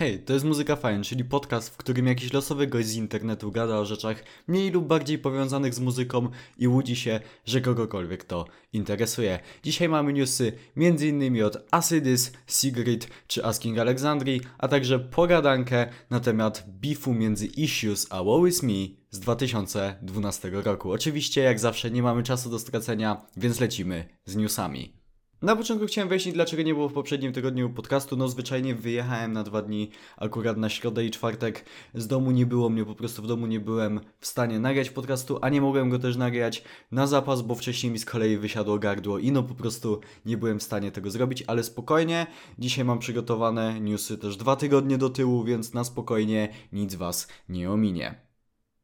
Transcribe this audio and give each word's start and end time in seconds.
Hej, 0.00 0.18
to 0.18 0.32
jest 0.32 0.44
Muzyka 0.44 0.76
Fajn, 0.76 1.02
czyli 1.02 1.24
podcast, 1.24 1.68
w 1.68 1.76
którym 1.76 2.06
jakiś 2.06 2.32
losowy 2.32 2.66
gość 2.66 2.88
z 2.88 2.96
internetu 2.96 3.50
gada 3.50 3.78
o 3.78 3.84
rzeczach 3.84 4.24
mniej 4.48 4.70
lub 4.70 4.86
bardziej 4.86 5.18
powiązanych 5.18 5.74
z 5.74 5.80
muzyką 5.80 6.28
i 6.58 6.68
łudzi 6.68 6.96
się, 6.96 7.20
że 7.44 7.60
kogokolwiek 7.60 8.24
to 8.24 8.44
interesuje. 8.72 9.38
Dzisiaj 9.62 9.88
mamy 9.88 10.12
newsy 10.12 10.52
m.in. 10.76 11.44
od 11.44 11.56
Acidis, 11.70 12.32
Sigrid 12.46 13.08
czy 13.26 13.44
Asking 13.44 13.78
Alexandrii, 13.78 14.40
a 14.58 14.68
także 14.68 14.98
pogadankę 14.98 15.86
na 16.10 16.20
temat 16.20 16.64
beefu 16.68 17.14
między 17.14 17.46
Issues 17.46 18.06
a 18.10 18.22
Woe 18.22 18.48
Is 18.48 18.62
Me 18.62 18.88
z 19.10 19.20
2012 19.20 20.50
roku. 20.50 20.92
Oczywiście, 20.92 21.40
jak 21.40 21.58
zawsze, 21.58 21.90
nie 21.90 22.02
mamy 22.02 22.22
czasu 22.22 22.50
do 22.50 22.58
stracenia, 22.58 23.26
więc 23.36 23.60
lecimy 23.60 24.08
z 24.24 24.36
newsami. 24.36 24.99
Na 25.42 25.56
początku 25.56 25.86
chciałem 25.86 26.08
wyjaśnić, 26.08 26.34
dlaczego 26.34 26.62
nie 26.62 26.74
było 26.74 26.88
w 26.88 26.92
poprzednim 26.92 27.32
tygodniu 27.32 27.70
podcastu. 27.70 28.16
No, 28.16 28.28
zwyczajnie 28.28 28.74
wyjechałem 28.74 29.32
na 29.32 29.42
dwa 29.42 29.62
dni, 29.62 29.90
akurat 30.16 30.56
na 30.56 30.68
środę 30.68 31.04
i 31.04 31.10
czwartek. 31.10 31.64
Z 31.94 32.06
domu 32.06 32.30
nie 32.30 32.46
było 32.46 32.68
mnie, 32.68 32.84
po 32.84 32.94
prostu 32.94 33.22
w 33.22 33.26
domu 33.26 33.46
nie 33.46 33.60
byłem 33.60 34.00
w 34.18 34.26
stanie 34.26 34.60
nagrać 34.60 34.90
podcastu, 34.90 35.38
a 35.42 35.48
nie 35.48 35.60
mogłem 35.60 35.90
go 35.90 35.98
też 35.98 36.16
nagrać 36.16 36.64
na 36.92 37.06
zapas, 37.06 37.42
bo 37.42 37.54
wcześniej 37.54 37.92
mi 37.92 37.98
z 37.98 38.04
kolei 38.04 38.36
wysiadło 38.36 38.78
gardło 38.78 39.18
i 39.18 39.32
no 39.32 39.42
po 39.42 39.54
prostu 39.54 40.00
nie 40.26 40.36
byłem 40.36 40.58
w 40.58 40.62
stanie 40.62 40.92
tego 40.92 41.10
zrobić, 41.10 41.44
ale 41.46 41.62
spokojnie. 41.62 42.26
Dzisiaj 42.58 42.84
mam 42.84 42.98
przygotowane 42.98 43.80
newsy 43.80 44.18
też 44.18 44.36
dwa 44.36 44.56
tygodnie 44.56 44.98
do 44.98 45.10
tyłu, 45.10 45.44
więc 45.44 45.74
na 45.74 45.84
spokojnie 45.84 46.48
nic 46.72 46.94
Was 46.94 47.28
nie 47.48 47.70
ominie. 47.70 48.29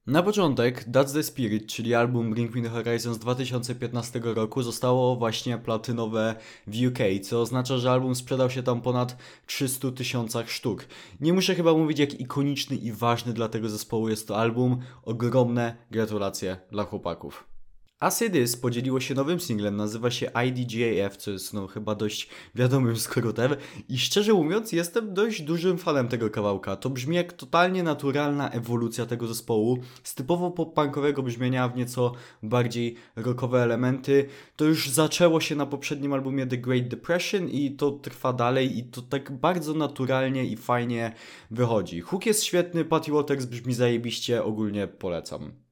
Na 0.07 0.23
początek 0.23 0.89
That's 0.89 1.13
the 1.13 1.23
Spirit, 1.23 1.67
czyli 1.67 1.95
album 1.95 2.31
Bring 2.31 2.55
Me 2.55 2.63
The 2.63 2.69
Horizon 2.69 3.15
z 3.15 3.19
2015 3.19 4.21
roku 4.25 4.63
zostało 4.63 5.17
właśnie 5.17 5.59
platynowe 5.59 6.35
w 6.67 6.87
UK, 6.87 6.99
co 7.23 7.41
oznacza, 7.41 7.79
że 7.79 7.91
album 7.91 8.15
sprzedał 8.15 8.51
się 8.51 8.63
tam 8.63 8.81
ponad 8.81 9.17
300 9.47 9.91
tysiącach 9.91 10.51
sztuk. 10.51 10.87
Nie 11.21 11.33
muszę 11.33 11.55
chyba 11.55 11.73
mówić 11.73 11.99
jak 11.99 12.21
ikoniczny 12.21 12.77
i 12.77 12.93
ważny 12.93 13.33
dla 13.33 13.49
tego 13.49 13.69
zespołu 13.69 14.09
jest 14.09 14.29
to 14.29 14.39
album. 14.39 14.79
Ogromne 15.03 15.77
gratulacje 15.91 16.57
dla 16.71 16.85
chłopaków. 16.85 17.56
Acydis 18.01 18.57
podzieliło 18.57 19.01
się 19.01 19.15
nowym 19.15 19.41
singlem, 19.41 19.77
nazywa 19.77 20.11
się 20.11 20.31
IDGAF, 20.47 21.17
co 21.17 21.31
jest 21.31 21.55
no 21.55 21.67
chyba 21.67 21.95
dość 21.95 22.29
wiadomym 22.55 22.97
skrótem 22.97 23.57
i 23.89 23.99
szczerze 23.99 24.33
mówiąc 24.33 24.73
jestem 24.73 25.15
dość 25.15 25.43
dużym 25.43 25.79
fanem 25.79 26.09
tego 26.09 26.31
kawałka. 26.31 26.77
To 26.77 26.91
brzmi 26.91 27.17
jak 27.17 27.33
totalnie 27.33 27.83
naturalna 27.83 28.51
ewolucja 28.51 29.07
tego 29.07 29.27
zespołu, 29.27 29.79
z 30.03 30.15
typowo 30.15 30.51
pop-punkowego 30.51 31.23
brzmienia 31.23 31.69
w 31.69 31.77
nieco 31.77 32.13
bardziej 32.43 32.97
rockowe 33.17 33.63
elementy. 33.63 34.29
To 34.57 34.65
już 34.65 34.91
zaczęło 34.91 35.41
się 35.41 35.57
na 35.57 35.67
poprzednim 35.67 36.13
albumie 36.13 36.47
The 36.47 36.59
Great 36.59 36.89
Depression 36.89 37.49
i 37.49 37.71
to 37.71 37.91
trwa 37.91 38.33
dalej 38.33 38.79
i 38.79 38.85
to 38.85 39.03
tak 39.03 39.33
bardzo 39.33 39.75
naturalnie 39.75 40.45
i 40.45 40.57
fajnie 40.57 41.13
wychodzi. 41.51 42.01
Hook 42.01 42.27
jest 42.27 42.45
świetny, 42.45 42.85
Patty 42.85 43.13
Waters 43.13 43.45
brzmi 43.45 43.75
zajebiście, 43.75 44.45
ogólnie 44.45 44.87
polecam. 44.87 45.66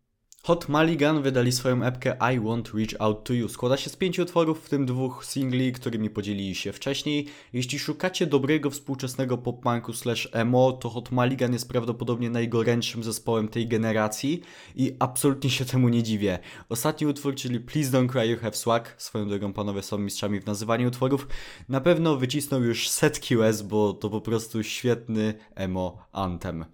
Hot 0.47 0.69
Maligan 0.69 1.23
wydali 1.23 1.53
swoją 1.53 1.83
epkę 1.83 2.17
I 2.35 2.41
Want 2.41 2.75
Reach 2.75 2.95
Out 2.99 3.25
To 3.25 3.33
You. 3.33 3.49
Składa 3.49 3.77
się 3.77 3.91
z 3.91 3.97
pięciu 3.97 4.23
utworów, 4.23 4.65
w 4.65 4.69
tym 4.69 4.87
dwóch 4.87 5.25
singli, 5.25 5.73
którymi 5.73 6.11
podzielili 6.11 6.55
się 6.55 6.73
wcześniej. 6.73 7.27
Jeśli 7.53 7.79
szukacie 7.79 8.27
dobrego 8.27 8.71
współczesnego 8.71 9.39
pop-punku 9.39 9.93
slash 9.93 10.29
emo, 10.33 10.73
to 10.73 10.91
Hot 10.91 11.13
Maligan 11.13 11.53
jest 11.53 11.69
prawdopodobnie 11.69 12.31
najgorętszym 12.31 13.05
zespołem 13.05 13.49
tej 13.49 13.69
generacji 13.69 14.41
i 14.77 14.97
absolutnie 14.99 15.51
się 15.51 15.65
temu 15.65 15.89
nie 15.89 16.03
dziwię. 16.03 16.39
Ostatni 16.69 17.07
utwór, 17.07 17.35
czyli 17.35 17.61
Please 17.61 17.91
Don't 17.91 18.09
Cry 18.09 18.27
You 18.27 18.39
Have 18.39 18.55
Swag, 18.55 18.95
swoją 18.99 19.29
drogą 19.29 19.53
panowie 19.53 19.83
są 19.83 19.99
mistrzami 19.99 20.41
w 20.41 20.47
nazywaniu 20.47 20.89
utworów, 20.89 21.29
na 21.69 21.81
pewno 21.81 22.17
wycisnął 22.17 22.63
już 22.63 22.89
setki 22.89 23.37
łez, 23.37 23.63
bo 23.63 23.93
to 23.93 24.11
po 24.11 24.21
prostu 24.21 24.63
świetny 24.63 25.35
emo 25.55 25.99
anthem. 26.13 26.65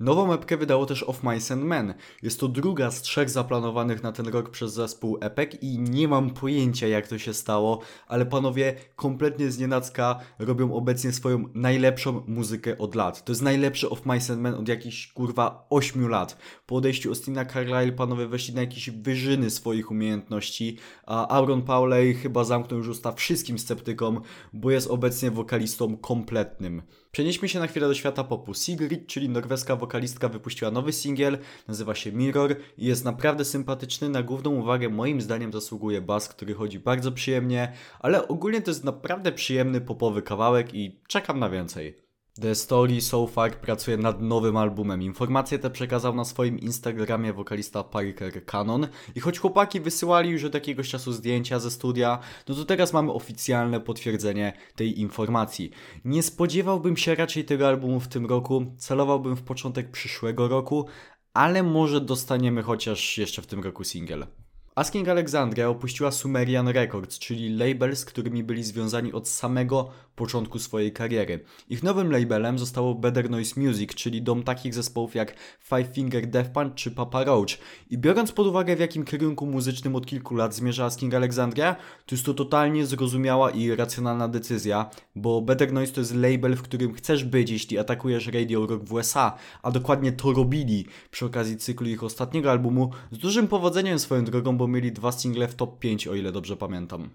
Nową 0.00 0.32
epkę 0.32 0.56
wydało 0.56 0.86
też 0.86 1.02
Of 1.02 1.22
Mice 1.22 1.54
and 1.54 1.64
Men. 1.64 1.94
Jest 2.22 2.40
to 2.40 2.48
druga 2.48 2.90
z 2.90 3.02
trzech 3.02 3.30
zaplanowanych 3.30 4.02
na 4.02 4.12
ten 4.12 4.28
rok 4.28 4.50
przez 4.50 4.72
zespół 4.72 5.18
epek 5.20 5.62
i 5.62 5.78
nie 5.78 6.08
mam 6.08 6.30
pojęcia 6.30 6.86
jak 6.86 7.08
to 7.08 7.18
się 7.18 7.34
stało, 7.34 7.80
ale 8.06 8.26
panowie 8.26 8.74
kompletnie 8.96 9.50
z 9.50 9.58
nienacka 9.58 10.20
robią 10.38 10.74
obecnie 10.74 11.12
swoją 11.12 11.44
najlepszą 11.54 12.22
muzykę 12.26 12.78
od 12.78 12.94
lat. 12.94 13.24
To 13.24 13.32
jest 13.32 13.42
najlepszy 13.42 13.90
Of 13.90 14.06
Mice 14.06 14.32
and 14.32 14.42
Men 14.42 14.54
od 14.54 14.68
jakichś 14.68 15.12
kurwa 15.12 15.66
8 15.70 16.08
lat. 16.08 16.38
Po 16.66 16.76
odejściu 16.76 17.08
Austina 17.08 17.44
Carlyle 17.44 17.92
panowie 17.92 18.26
weszli 18.26 18.54
na 18.54 18.60
jakieś 18.60 18.90
wyżyny 18.90 19.50
swoich 19.50 19.90
umiejętności, 19.90 20.78
a 21.06 21.28
Aaron 21.28 21.62
Pauley 21.62 22.14
chyba 22.14 22.44
zamknął 22.44 22.78
już 22.78 22.88
usta 22.88 23.12
wszystkim 23.12 23.58
sceptykom, 23.58 24.20
bo 24.52 24.70
jest 24.70 24.90
obecnie 24.90 25.30
wokalistą 25.30 25.96
kompletnym. 25.96 26.82
Przenieśmy 27.16 27.48
się 27.48 27.58
na 27.58 27.66
chwilę 27.66 27.88
do 27.88 27.94
świata 27.94 28.24
popu. 28.24 28.54
Sigrid, 28.54 29.06
czyli 29.06 29.28
norweska 29.28 29.76
wokalistka, 29.86 30.28
wypuściła 30.28 30.70
nowy 30.70 30.92
singiel, 30.92 31.38
nazywa 31.68 31.94
się 31.94 32.12
Mirror 32.12 32.56
i 32.78 32.86
jest 32.86 33.04
naprawdę 33.04 33.44
sympatyczny. 33.44 34.08
Na 34.08 34.22
główną 34.22 34.50
uwagę 34.50 34.88
moim 34.88 35.20
zdaniem 35.20 35.52
zasługuje 35.52 36.00
bas, 36.00 36.28
który 36.28 36.54
chodzi 36.54 36.78
bardzo 36.78 37.12
przyjemnie, 37.12 37.72
ale 38.00 38.28
ogólnie 38.28 38.62
to 38.62 38.70
jest 38.70 38.84
naprawdę 38.84 39.32
przyjemny 39.32 39.80
popowy 39.80 40.22
kawałek 40.22 40.74
i 40.74 41.00
czekam 41.08 41.38
na 41.38 41.50
więcej. 41.50 42.05
The 42.40 42.54
Story 42.54 43.00
So 43.00 43.26
Far 43.26 43.56
pracuje 43.56 43.96
nad 43.96 44.20
nowym 44.20 44.56
albumem. 44.56 45.02
Informacje 45.02 45.58
te 45.58 45.70
przekazał 45.70 46.14
na 46.14 46.24
swoim 46.24 46.58
Instagramie 46.58 47.32
wokalista 47.32 47.84
Parker 47.84 48.44
Cannon. 48.44 48.88
I 49.14 49.20
choć 49.20 49.38
chłopaki 49.38 49.80
wysyłali 49.80 50.30
już 50.30 50.44
od 50.44 50.54
jakiegoś 50.54 50.88
czasu 50.88 51.12
zdjęcia 51.12 51.58
ze 51.58 51.70
studia, 51.70 52.18
no 52.48 52.54
to 52.54 52.64
teraz 52.64 52.92
mamy 52.92 53.12
oficjalne 53.12 53.80
potwierdzenie 53.80 54.52
tej 54.74 55.00
informacji. 55.00 55.70
Nie 56.04 56.22
spodziewałbym 56.22 56.96
się 56.96 57.14
raczej 57.14 57.44
tego 57.44 57.68
albumu 57.68 58.00
w 58.00 58.08
tym 58.08 58.26
roku, 58.26 58.66
celowałbym 58.78 59.36
w 59.36 59.42
początek 59.42 59.90
przyszłego 59.90 60.48
roku, 60.48 60.86
ale 61.34 61.62
może 61.62 62.00
dostaniemy 62.00 62.62
chociaż 62.62 63.18
jeszcze 63.18 63.42
w 63.42 63.46
tym 63.46 63.60
roku 63.60 63.84
single. 63.84 64.26
Asking 64.76 65.08
Alexandria 65.08 65.68
opuściła 65.68 66.10
Sumerian 66.10 66.68
Records, 66.68 67.18
czyli 67.18 67.56
label, 67.56 67.96
z 67.96 68.04
którymi 68.04 68.44
byli 68.44 68.64
związani 68.64 69.12
od 69.12 69.28
samego 69.28 69.90
początku 70.16 70.58
swojej 70.58 70.92
kariery. 70.92 71.40
Ich 71.68 71.82
nowym 71.82 72.12
labelem 72.12 72.58
zostało 72.58 72.94
Better 72.94 73.30
Noise 73.30 73.60
Music, 73.60 73.94
czyli 73.94 74.22
dom 74.22 74.42
takich 74.42 74.74
zespołów 74.74 75.14
jak 75.14 75.34
Five 75.60 75.88
Finger 75.92 76.26
Death 76.26 76.50
Punch 76.50 76.74
czy 76.74 76.90
Papa 76.90 77.24
Roach. 77.24 77.48
I 77.90 77.98
biorąc 77.98 78.32
pod 78.32 78.46
uwagę 78.46 78.76
w 78.76 78.80
jakim 78.80 79.04
kierunku 79.04 79.46
muzycznym 79.46 79.96
od 79.96 80.06
kilku 80.06 80.34
lat 80.34 80.54
zmierza 80.54 80.84
Asking 80.84 81.14
Alexandria, 81.14 81.76
to 82.06 82.14
jest 82.14 82.26
to 82.26 82.34
totalnie 82.34 82.86
zrozumiała 82.86 83.50
i 83.50 83.74
racjonalna 83.74 84.28
decyzja, 84.28 84.90
bo 85.14 85.42
Better 85.42 85.72
Noise 85.72 85.92
to 85.92 86.00
jest 86.00 86.14
label, 86.14 86.56
w 86.56 86.62
którym 86.62 86.94
chcesz 86.94 87.24
być, 87.24 87.50
jeśli 87.50 87.78
atakujesz 87.78 88.26
Radio 88.26 88.66
Rock 88.66 88.84
w 88.84 88.92
USA, 88.92 89.36
a 89.62 89.70
dokładnie 89.70 90.12
to 90.12 90.32
robili 90.32 90.86
przy 91.10 91.26
okazji 91.26 91.56
cyklu 91.56 91.88
ich 91.88 92.04
ostatniego 92.04 92.50
albumu, 92.50 92.90
z 93.10 93.18
dużym 93.18 93.48
powodzeniem 93.48 93.98
swoją 93.98 94.24
drogą, 94.24 94.56
bo 94.56 94.65
mieli 94.68 94.92
dwa 94.92 95.12
single 95.12 95.48
w 95.48 95.54
top 95.54 95.78
5, 95.78 96.08
o 96.08 96.14
ile 96.14 96.32
dobrze 96.32 96.56
pamiętam. 96.56 97.10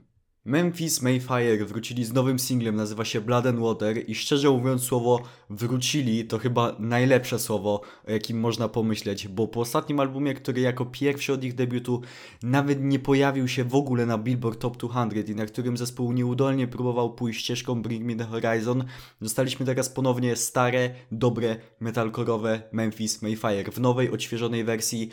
Memphis 0.45 1.01
Mayfire 1.01 1.65
wrócili 1.65 2.05
z 2.05 2.13
nowym 2.13 2.39
singlem, 2.39 2.75
nazywa 2.75 3.05
się 3.05 3.21
Blood 3.21 3.45
and 3.45 3.59
Water 3.59 4.09
i 4.09 4.15
szczerze 4.15 4.49
mówiąc 4.49 4.83
słowo 4.83 5.19
wrócili 5.49 6.25
to 6.25 6.37
chyba 6.37 6.75
najlepsze 6.79 7.39
słowo, 7.39 7.81
o 8.07 8.11
jakim 8.11 8.39
można 8.39 8.69
pomyśleć, 8.69 9.27
bo 9.27 9.47
po 9.47 9.59
ostatnim 9.59 9.99
albumie, 9.99 10.33
który 10.33 10.61
jako 10.61 10.85
pierwszy 10.85 11.33
od 11.33 11.43
ich 11.43 11.55
debiutu 11.55 12.01
nawet 12.43 12.83
nie 12.83 12.99
pojawił 12.99 13.47
się 13.47 13.63
w 13.63 13.75
ogóle 13.75 14.05
na 14.05 14.17
Billboard 14.17 14.59
Top 14.59 14.77
200 14.77 15.31
i 15.31 15.35
na 15.35 15.45
którym 15.45 15.77
zespół 15.77 16.11
nieudolnie 16.11 16.67
próbował 16.67 17.13
pójść 17.13 17.41
ścieżką 17.41 17.81
Bring 17.81 18.05
Me 18.05 18.15
The 18.15 18.25
Horizon, 18.25 18.83
dostaliśmy 19.21 19.65
teraz 19.65 19.89
ponownie 19.89 20.35
stare, 20.35 20.95
dobre, 21.11 21.55
metalkorowe 21.79 22.61
Memphis 22.71 23.21
Mayfire 23.21 23.71
w 23.71 23.79
nowej, 23.79 24.11
odświeżonej 24.11 24.63
wersji 24.63 25.09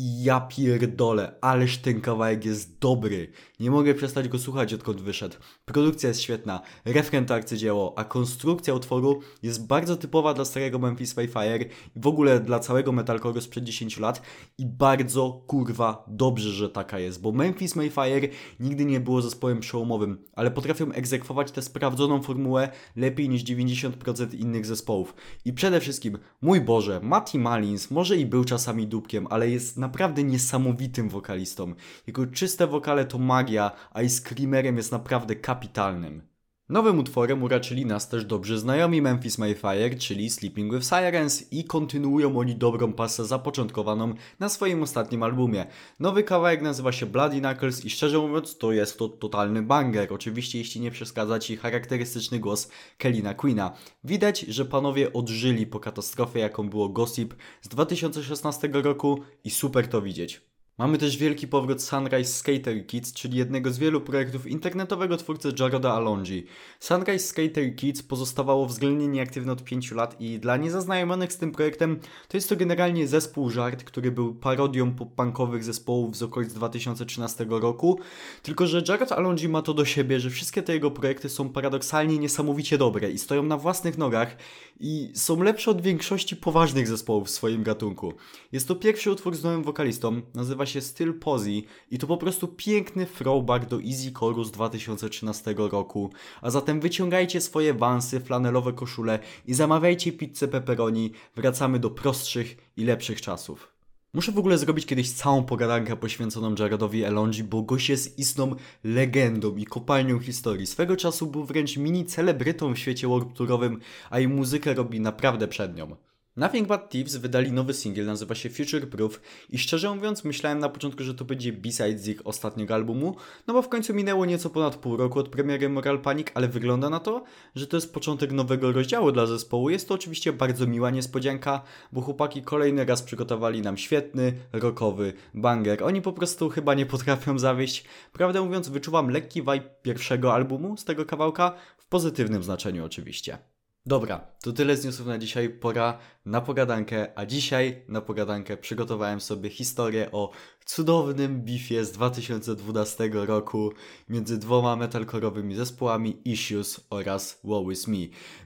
ja 0.00 0.40
pierdolę, 0.40 1.34
ależ 1.40 1.78
ten 1.78 2.00
kawałek 2.00 2.44
jest 2.44 2.78
dobry. 2.78 3.32
Nie 3.60 3.70
mogę 3.70 3.94
przestać 3.94 4.28
go 4.28 4.38
słuchać 4.38 4.74
odkąd 4.74 5.00
wyszedł. 5.00 5.36
Produkcja 5.64 6.08
jest 6.08 6.20
świetna, 6.20 6.60
refren 6.84 7.26
to 7.26 7.34
arcydzieło, 7.34 7.94
a 7.96 8.04
konstrukcja 8.04 8.74
utworu 8.74 9.20
jest 9.42 9.66
bardzo 9.66 9.96
typowa 9.96 10.34
dla 10.34 10.44
starego 10.44 10.78
Memphis 10.78 11.14
Fire 11.14 11.64
i 11.96 12.00
w 12.00 12.06
ogóle 12.06 12.40
dla 12.40 12.58
całego 12.58 12.92
metalcore'u 12.92 13.40
sprzed 13.40 13.64
10 13.64 13.98
lat 13.98 14.22
i 14.58 14.66
bardzo 14.66 15.42
kurwa 15.46 16.04
dobrze, 16.08 16.50
że 16.50 16.68
taka 16.68 16.98
jest, 16.98 17.20
bo 17.20 17.32
Memphis 17.32 17.76
Mayfire 17.76 18.28
nigdy 18.60 18.84
nie 18.84 19.00
było 19.00 19.22
zespołem 19.22 19.60
przełomowym, 19.60 20.24
ale 20.32 20.50
potrafią 20.50 20.92
egzekwować 20.92 21.52
tę 21.52 21.62
sprawdzoną 21.62 22.22
formułę 22.22 22.68
lepiej 22.96 23.28
niż 23.28 23.44
90% 23.44 24.34
innych 24.34 24.66
zespołów. 24.66 25.14
I 25.44 25.52
przede 25.52 25.80
wszystkim, 25.80 26.18
mój 26.42 26.60
Boże, 26.60 27.00
Matty 27.02 27.38
Malins 27.38 27.90
może 27.90 28.16
i 28.16 28.26
był 28.26 28.44
czasami 28.44 28.86
dupkiem, 28.86 29.26
ale 29.30 29.50
jest 29.50 29.76
naprawdę 29.88 30.24
niesamowitym 30.24 31.08
wokalistą. 31.08 31.74
Jego 32.06 32.26
czyste 32.26 32.66
wokale 32.66 33.04
to 33.04 33.18
magia, 33.18 33.70
a 33.92 34.02
i 34.02 34.08
screamerem 34.08 34.76
jest 34.76 34.92
naprawdę 34.92 35.36
kapitalnym. 35.36 36.22
Nowym 36.68 36.98
utworem 36.98 37.42
uraczyli 37.42 37.86
nas 37.86 38.08
też 38.08 38.24
dobrzy 38.24 38.58
znajomi 38.58 39.02
Memphis 39.02 39.38
Mayfire, 39.38 39.98
czyli 39.98 40.30
Sleeping 40.30 40.74
with 40.74 40.86
Sirens 40.86 41.52
i 41.52 41.64
kontynuują 41.64 42.38
oni 42.38 42.56
dobrą 42.56 42.92
pasę 42.92 43.24
zapoczątkowaną 43.24 44.14
na 44.40 44.48
swoim 44.48 44.82
ostatnim 44.82 45.22
albumie. 45.22 45.66
Nowy 46.00 46.22
kawałek 46.22 46.62
nazywa 46.62 46.92
się 46.92 47.06
Bloody 47.06 47.40
Knuckles 47.40 47.84
i 47.84 47.90
szczerze 47.90 48.18
mówiąc 48.18 48.58
to 48.58 48.72
jest 48.72 48.98
to 48.98 49.08
totalny 49.08 49.62
banger, 49.62 50.12
oczywiście 50.12 50.58
jeśli 50.58 50.80
nie 50.80 50.90
przeszkadza 50.90 51.38
Ci 51.38 51.56
charakterystyczny 51.56 52.38
głos 52.38 52.70
Kellina 52.98 53.34
Queena. 53.34 53.76
Widać, 54.04 54.40
że 54.40 54.64
panowie 54.64 55.12
odżyli 55.12 55.66
po 55.66 55.80
katastrofie 55.80 56.40
jaką 56.40 56.68
było 56.68 56.88
Gossip 56.88 57.34
z 57.62 57.68
2016 57.68 58.68
roku 58.72 59.20
i 59.44 59.50
super 59.50 59.88
to 59.88 60.02
widzieć. 60.02 60.47
Mamy 60.78 60.98
też 60.98 61.16
wielki 61.16 61.48
powrót 61.48 61.82
Sunrise 61.82 62.32
Skater 62.32 62.86
Kids, 62.86 63.12
czyli 63.12 63.38
jednego 63.38 63.70
z 63.70 63.78
wielu 63.78 64.00
projektów 64.00 64.46
internetowego 64.46 65.16
twórcy 65.16 65.52
Jaroda 65.58 65.92
Alongi. 65.92 66.44
Sunrise 66.80 67.26
Skater 67.26 67.76
Kids 67.76 68.02
pozostawało 68.02 68.66
względnie 68.66 69.08
nieaktywne 69.08 69.52
od 69.52 69.64
5 69.64 69.92
lat 69.92 70.20
i 70.20 70.38
dla 70.38 70.56
niezaznajomionych 70.56 71.32
z 71.32 71.38
tym 71.38 71.52
projektem 71.52 72.00
to 72.28 72.36
jest 72.36 72.48
to 72.48 72.56
generalnie 72.56 73.08
zespół 73.08 73.50
żart, 73.50 73.84
który 73.84 74.10
był 74.10 74.34
parodią 74.34 74.94
pop-punkowych 74.94 75.62
zespołów 75.62 76.16
z 76.16 76.22
okolic 76.22 76.52
2013 76.52 77.46
roku, 77.48 78.00
tylko 78.42 78.66
że 78.66 78.82
Jarod 78.88 79.12
Alongi 79.12 79.48
ma 79.48 79.62
to 79.62 79.74
do 79.74 79.84
siebie, 79.84 80.20
że 80.20 80.30
wszystkie 80.30 80.62
te 80.62 80.74
jego 80.74 80.90
projekty 80.90 81.28
są 81.28 81.48
paradoksalnie 81.48 82.18
niesamowicie 82.18 82.78
dobre 82.78 83.10
i 83.10 83.18
stoją 83.18 83.42
na 83.42 83.56
własnych 83.56 83.98
nogach 83.98 84.36
i 84.80 85.10
są 85.14 85.42
lepsze 85.42 85.70
od 85.70 85.80
większości 85.80 86.36
poważnych 86.36 86.88
zespołów 86.88 87.26
w 87.26 87.30
swoim 87.30 87.62
gatunku. 87.62 88.12
Jest 88.52 88.68
to 88.68 88.76
pierwszy 88.76 89.10
utwór 89.10 89.36
z 89.36 89.42
nowym 89.44 89.62
wokalistą, 89.62 90.22
nazywa 90.34 90.67
się 90.68 90.80
Still 90.80 91.14
Posy 91.14 91.62
i 91.90 91.98
to 91.98 92.06
po 92.06 92.16
prostu 92.16 92.48
piękny 92.48 93.06
throwback 93.06 93.66
do 93.66 93.80
Easy 93.80 94.12
Core'u 94.12 94.44
z 94.44 94.50
2013 94.50 95.54
roku. 95.58 96.10
A 96.42 96.50
zatem 96.50 96.80
wyciągajcie 96.80 97.40
swoje 97.40 97.74
wansy, 97.74 98.20
flanelowe 98.20 98.72
koszule 98.72 99.18
i 99.46 99.54
zamawiajcie 99.54 100.12
pizzę 100.12 100.48
pepperoni. 100.48 101.12
Wracamy 101.36 101.78
do 101.78 101.90
prostszych 101.90 102.56
i 102.76 102.84
lepszych 102.84 103.20
czasów. 103.20 103.78
Muszę 104.12 104.32
w 104.32 104.38
ogóle 104.38 104.58
zrobić 104.58 104.86
kiedyś 104.86 105.12
całą 105.12 105.44
pogadankę 105.44 105.96
poświęconą 105.96 106.54
Jaredowi 106.58 107.04
Elongi, 107.04 107.44
bo 107.44 107.62
gość 107.62 107.88
jest 107.88 108.18
istną 108.18 108.54
legendą 108.84 109.56
i 109.56 109.64
kopalnią 109.64 110.20
historii. 110.20 110.66
Swego 110.66 110.96
czasu 110.96 111.26
był 111.26 111.44
wręcz 111.44 111.76
mini 111.76 112.04
celebrytą 112.04 112.74
w 112.74 112.78
świecie 112.78 113.08
warpturowym, 113.08 113.80
a 114.10 114.18
jej 114.18 114.28
muzykę 114.28 114.74
robi 114.74 115.00
naprawdę 115.00 115.48
przed 115.48 115.76
nią. 115.76 115.96
Nothing 116.38 116.68
But 116.68 116.88
Thieves 116.88 117.16
wydali 117.16 117.52
nowy 117.52 117.74
singiel, 117.74 118.06
nazywa 118.06 118.34
się 118.34 118.50
Future 118.50 118.88
Proof 118.90 119.20
i 119.50 119.58
szczerze 119.58 119.94
mówiąc 119.94 120.24
myślałem 120.24 120.58
na 120.58 120.68
początku, 120.68 121.04
że 121.04 121.14
to 121.14 121.24
będzie 121.24 121.52
B-side 121.52 121.98
z 121.98 122.08
ich 122.08 122.26
ostatniego 122.26 122.74
albumu, 122.74 123.16
no 123.46 123.54
bo 123.54 123.62
w 123.62 123.68
końcu 123.68 123.94
minęło 123.94 124.26
nieco 124.26 124.50
ponad 124.50 124.76
pół 124.76 124.96
roku 124.96 125.18
od 125.18 125.28
premiery 125.28 125.68
Moral 125.68 126.00
Panic, 126.00 126.28
ale 126.34 126.48
wygląda 126.48 126.90
na 126.90 127.00
to, 127.00 127.24
że 127.54 127.66
to 127.66 127.76
jest 127.76 127.94
początek 127.94 128.32
nowego 128.32 128.72
rozdziału 128.72 129.12
dla 129.12 129.26
zespołu. 129.26 129.70
Jest 129.70 129.88
to 129.88 129.94
oczywiście 129.94 130.32
bardzo 130.32 130.66
miła 130.66 130.90
niespodzianka, 130.90 131.62
bo 131.92 132.00
chłopaki 132.00 132.42
kolejny 132.42 132.84
raz 132.84 133.02
przygotowali 133.02 133.62
nam 133.62 133.76
świetny, 133.76 134.32
rockowy 134.52 135.12
banger. 135.34 135.84
Oni 135.84 136.02
po 136.02 136.12
prostu 136.12 136.48
chyba 136.48 136.74
nie 136.74 136.86
potrafią 136.86 137.38
zawieść. 137.38 137.84
Prawdę 138.12 138.42
mówiąc 138.42 138.68
wyczuwam 138.68 139.10
lekki 139.10 139.40
vibe 139.40 139.70
pierwszego 139.82 140.34
albumu 140.34 140.76
z 140.76 140.84
tego 140.84 141.04
kawałka, 141.04 141.54
w 141.78 141.86
pozytywnym 141.86 142.42
znaczeniu 142.42 142.84
oczywiście. 142.84 143.38
Dobra, 143.86 144.26
to 144.42 144.52
tyle 144.52 144.76
z 144.76 144.84
newsów 144.84 145.06
na 145.06 145.18
dzisiaj. 145.18 145.48
Pora 145.48 145.98
na 146.26 146.40
pogadankę, 146.40 147.18
a 147.18 147.26
dzisiaj 147.26 147.84
na 147.88 148.00
pogadankę 148.00 148.56
przygotowałem 148.56 149.20
sobie 149.20 149.50
historię 149.50 150.12
o 150.12 150.30
cudownym 150.64 151.42
bifie 151.42 151.84
z 151.84 151.92
2012 151.92 153.10
roku 153.12 153.72
między 154.08 154.38
dwoma 154.38 154.76
metalkorowymi 154.76 155.54
zespołami 155.54 156.20
Issues 156.24 156.80
oraz 156.90 157.40
Woe 157.44 157.72
Is 157.72 157.88
Me. 157.88 157.96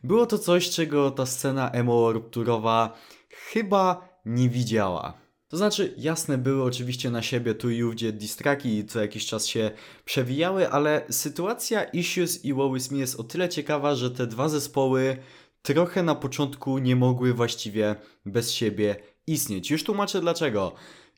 Było 0.05 0.27
to 0.27 0.39
coś, 0.39 0.71
czego 0.71 1.11
ta 1.11 1.27
scena 1.27 1.71
emo 1.71 2.13
rupturowa 2.13 2.99
chyba 3.31 4.09
nie 4.25 4.49
widziała. 4.49 5.22
To 5.53 5.57
znaczy, 5.57 5.95
jasne 5.99 6.39
były 6.39 6.63
oczywiście 6.63 7.11
na 7.11 7.23
siebie 7.23 7.55
tu 7.55 7.71
i 7.71 7.83
ówdzie 7.83 8.13
distraki 8.13 8.79
i 8.79 8.85
co 8.85 9.01
jakiś 9.01 9.27
czas 9.27 9.47
się 9.47 9.71
przewijały, 10.05 10.69
ale 10.71 11.03
sytuacja 11.11 11.85
Issues 11.85 12.45
i 12.45 12.53
Woe 12.53 12.79
Me 12.91 12.99
jest 12.99 13.21
o 13.21 13.25
tyle 13.25 13.49
ciekawa, 13.49 13.95
że 13.95 14.11
te 14.11 14.27
dwa 14.27 14.49
zespoły 14.49 15.17
trochę 15.63 16.03
na 16.03 16.15
początku 16.15 16.79
nie 16.79 16.97
mogły 16.97 17.35
właściwie 17.35 17.97
bez 18.27 18.53
siebie 18.53 18.97
istnieć. 19.27 19.71
Już 19.71 19.85
tłumaczę 19.85 20.21
dlaczego. 20.21 20.73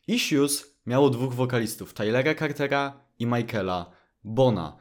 Issues 0.07 0.77
miało 0.85 1.09
dwóch 1.09 1.33
wokalistów, 1.33 1.93
Tylera 1.93 2.35
Cartera 2.35 3.01
i 3.19 3.25
Michaela 3.25 3.91
Bona. 4.23 4.77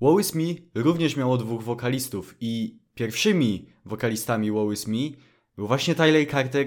Woe 0.00 0.20
Me 0.34 0.54
również 0.74 1.16
miało 1.16 1.36
dwóch 1.38 1.62
wokalistów 1.62 2.34
i 2.40 2.78
pierwszymi 2.94 3.66
wokalistami 3.84 4.50
Woe 4.50 4.74
Me 4.86 4.98
był 5.56 5.66
właśnie 5.66 5.94
Tyler 5.94 6.30
Carter 6.30 6.66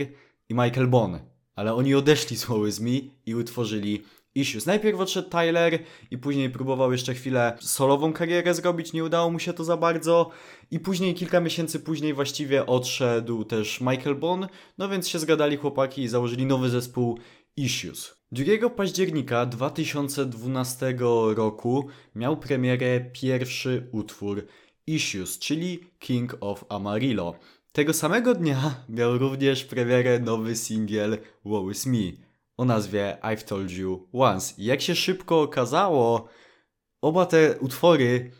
i 0.49 0.53
Michael 0.53 0.87
Bon 0.87 1.34
ale 1.55 1.73
oni 1.73 1.95
odeszli 1.95 2.37
z 2.37 2.79
Me 2.79 2.91
i 3.25 3.35
utworzyli 3.35 4.03
Issues. 4.35 4.65
Najpierw 4.65 4.99
odszedł 4.99 5.29
Tyler 5.29 5.79
i 6.11 6.17
później 6.17 6.49
próbował 6.49 6.91
jeszcze 6.91 7.13
chwilę 7.13 7.57
solową 7.61 8.13
karierę 8.13 8.53
zrobić, 8.53 8.93
nie 8.93 9.03
udało 9.03 9.31
mu 9.31 9.39
się 9.39 9.53
to 9.53 9.63
za 9.63 9.77
bardzo 9.77 10.29
i 10.71 10.79
później 10.79 11.13
kilka 11.13 11.39
miesięcy 11.39 11.79
później 11.79 12.13
właściwie 12.13 12.65
odszedł 12.65 13.43
też 13.43 13.81
Michael 13.81 14.15
Bon, 14.15 14.47
no 14.77 14.89
więc 14.89 15.07
się 15.07 15.19
zgadali 15.19 15.57
chłopaki 15.57 16.01
i 16.01 16.07
założyli 16.07 16.45
nowy 16.45 16.69
zespół 16.69 17.19
Issues. 17.57 18.15
2 18.31 18.69
października 18.69 19.45
2012 19.45 20.95
roku 21.35 21.87
miał 22.15 22.37
premierę 22.37 23.01
pierwszy 23.13 23.89
utwór 23.91 24.47
Issues, 24.87 25.39
czyli 25.39 25.79
King 25.99 26.37
of 26.39 26.65
Amarillo. 26.69 27.35
Tego 27.75 27.93
samego 27.93 28.35
dnia 28.35 28.75
miał 28.89 29.17
również 29.17 29.63
premierę 29.63 30.19
nowy 30.19 30.55
singiel 30.55 31.17
Woe 31.45 31.71
Is 31.71 31.85
Me 31.85 32.11
o 32.57 32.65
nazwie 32.65 33.17
I've 33.21 33.43
Told 33.43 33.71
You 33.71 34.09
Once. 34.13 34.53
I 34.57 34.65
jak 34.65 34.81
się 34.81 34.95
szybko 34.95 35.41
okazało, 35.41 36.27
oba 37.01 37.25
te 37.25 37.59
utwory 37.59 38.31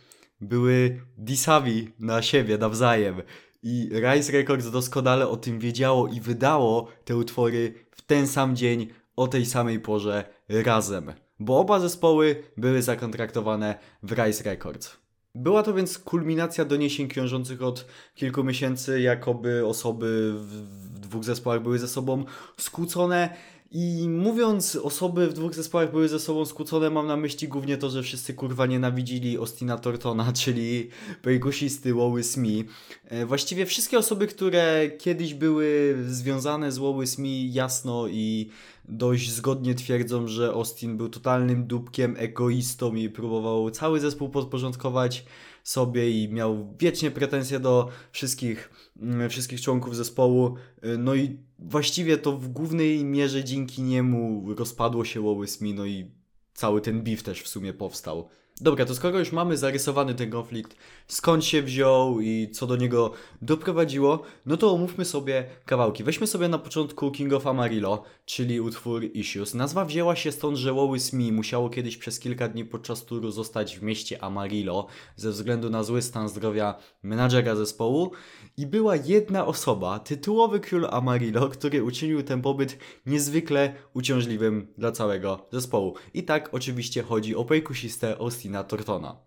były 0.42 1.02
disami 1.18 1.90
na 2.00 2.22
siebie 2.22 2.58
nawzajem. 2.58 3.22
I 3.64 3.90
Rise 3.92 4.32
Records 4.32 4.72
doskonale 4.72 5.28
o 5.28 5.38
tym 5.38 5.60
wiedziało 5.60 6.08
i 6.08 6.22
wydało 6.22 6.88
te 7.06 7.18
utwory 7.18 7.74
w 7.92 8.02
ten 8.02 8.28
sam 8.28 8.56
dzień, 8.56 8.88
o 9.16 9.28
tej 9.28 9.46
samej 9.46 9.80
porze 9.80 10.24
razem. 10.50 11.14
Bo 11.40 11.60
oba 11.60 11.80
zespoły 11.80 12.44
były 12.58 12.82
zakontraktowane 12.82 13.80
w 14.04 14.12
Rise 14.12 14.44
Records. 14.44 15.05
Była 15.36 15.64
to 15.64 15.74
więc 15.74 15.98
kulminacja 15.98 16.66
doniesień 16.66 17.08
książących 17.08 17.64
od 17.64 17.86
kilku 18.16 18.44
miesięcy, 18.44 19.02
jakoby 19.02 19.66
osoby 19.66 20.34
w 20.38 21.00
dwóch 21.00 21.24
zespołach 21.24 21.62
były 21.62 21.80
ze 21.80 21.88
sobą 21.88 22.26
skłócone. 22.58 23.30
I 23.72 24.10
mówiąc, 24.10 24.76
osoby 24.76 25.28
w 25.28 25.34
dwóch 25.34 25.54
zespołach 25.54 25.92
były 25.92 26.08
ze 26.08 26.20
sobą 26.20 26.46
skłócone, 26.46 26.90
mam 26.90 27.08
na 27.08 27.18
myśli 27.18 27.48
głównie 27.48 27.78
to, 27.78 27.90
że 27.90 28.04
wszyscy 28.04 28.34
kurwa 28.34 28.66
nienawidzili 28.66 29.38
Ostina 29.38 29.78
Tortona, 29.78 30.34
czyli 30.44 30.90
perkusisty 31.22 31.94
Woły 31.94 32.22
Me. 32.38 32.64
E, 33.06 33.26
właściwie 33.26 33.66
wszystkie 33.66 33.98
osoby, 33.98 34.28
które 34.28 34.90
kiedyś 34.98 35.34
były 35.34 35.98
związane 36.08 36.72
z 36.72 36.78
Woły 36.78 37.06
Me 37.18 37.46
jasno 37.46 38.08
i 38.08 38.50
dość 38.90 39.32
zgodnie 39.32 39.76
twierdzą, 39.76 40.28
że 40.28 40.50
Austin 40.50 40.98
był 40.98 41.10
totalnym 41.10 41.68
dupkiem, 41.68 42.16
egoistą 42.18 42.96
i 42.96 43.10
próbował 43.10 43.72
cały 43.72 44.00
zespół 44.00 44.30
podporządkować 44.30 45.26
sobie 45.64 46.10
i 46.10 46.30
miał 46.30 46.76
wiecznie 46.80 47.12
pretensje 47.12 47.60
do 47.60 47.90
wszystkich, 48.12 48.70
mm, 49.02 49.30
wszystkich 49.30 49.62
członków 49.62 49.96
zespołu. 49.96 50.56
Y, 50.86 50.98
no 50.98 51.16
i 51.16 51.38
właściwie 51.60 52.18
to 52.18 52.38
w 52.38 52.48
głównej 52.48 53.06
mierze 53.06 53.44
dzięki 53.44 53.82
niemu 53.82 54.46
rozpadło 54.58 55.06
się 55.06 55.22
Wołys 55.22 55.62
Me, 55.62 55.74
no 55.74 55.86
i 55.86 56.12
cały 56.54 56.82
ten 56.82 57.04
beef 57.04 57.24
też 57.24 57.42
w 57.42 57.48
sumie 57.48 57.74
powstał. 57.74 58.30
Dobra, 58.62 58.86
to 58.86 58.96
skoro 58.96 59.20
już 59.20 59.32
mamy 59.32 59.58
zarysowany 59.58 60.14
ten 60.14 60.32
konflikt, 60.32 60.76
skąd 61.08 61.46
się 61.46 61.62
wziął 61.62 62.20
i 62.22 62.50
co 62.54 62.68
do 62.68 62.76
niego 62.76 63.12
doprowadziło, 63.42 64.22
no 64.46 64.58
to 64.58 64.72
omówmy 64.72 65.06
sobie 65.06 65.46
kawałki. 65.66 66.04
Weźmy 66.04 66.28
sobie 66.28 66.48
na 66.48 66.58
początku 66.58 67.12
King 67.12 67.34
of 67.34 67.48
Amarillo, 67.48 68.04
czyli 68.26 68.62
utwór 68.62 69.04
Issues. 69.04 69.54
Nazwa 69.54 69.86
wzięła 69.86 70.16
się 70.16 70.32
stąd, 70.32 70.58
że 70.58 70.74
Wołys 70.74 71.14
Me 71.14 71.32
musiało 71.32 71.70
kiedyś 71.70 71.98
przez 71.98 72.20
kilka 72.20 72.48
dni 72.48 72.66
podczas 72.66 73.06
turu 73.06 73.32
zostać 73.32 73.78
w 73.78 73.84
mieście 73.84 74.24
Amarillo 74.24 74.88
ze 75.16 75.32
względu 75.32 75.70
na 75.70 75.84
zły 75.84 76.02
stan 76.02 76.30
zdrowia 76.30 76.76
menadżera 77.04 77.56
zespołu 77.56 78.12
i 78.58 78.66
była 78.66 78.96
jedna 78.96 79.46
osoba, 79.46 80.00
tytułowy 80.00 80.60
król 80.60 80.86
Amarillo, 80.86 81.50
który 81.50 81.84
uczynił 81.84 82.24
ten 82.24 82.42
pobyt 82.42 82.78
niezwykle 83.06 83.74
uciążliwym 83.94 84.68
dla 84.78 84.92
całego 84.92 85.48
zespołu. 85.52 85.96
I 86.14 86.24
tak 86.24 86.50
oczywiście 86.54 87.04
chodzi 87.04 87.36
o 87.36 87.46
perkusistę 87.46 88.18
Austina 88.46 88.64
Tortona. 88.64 89.18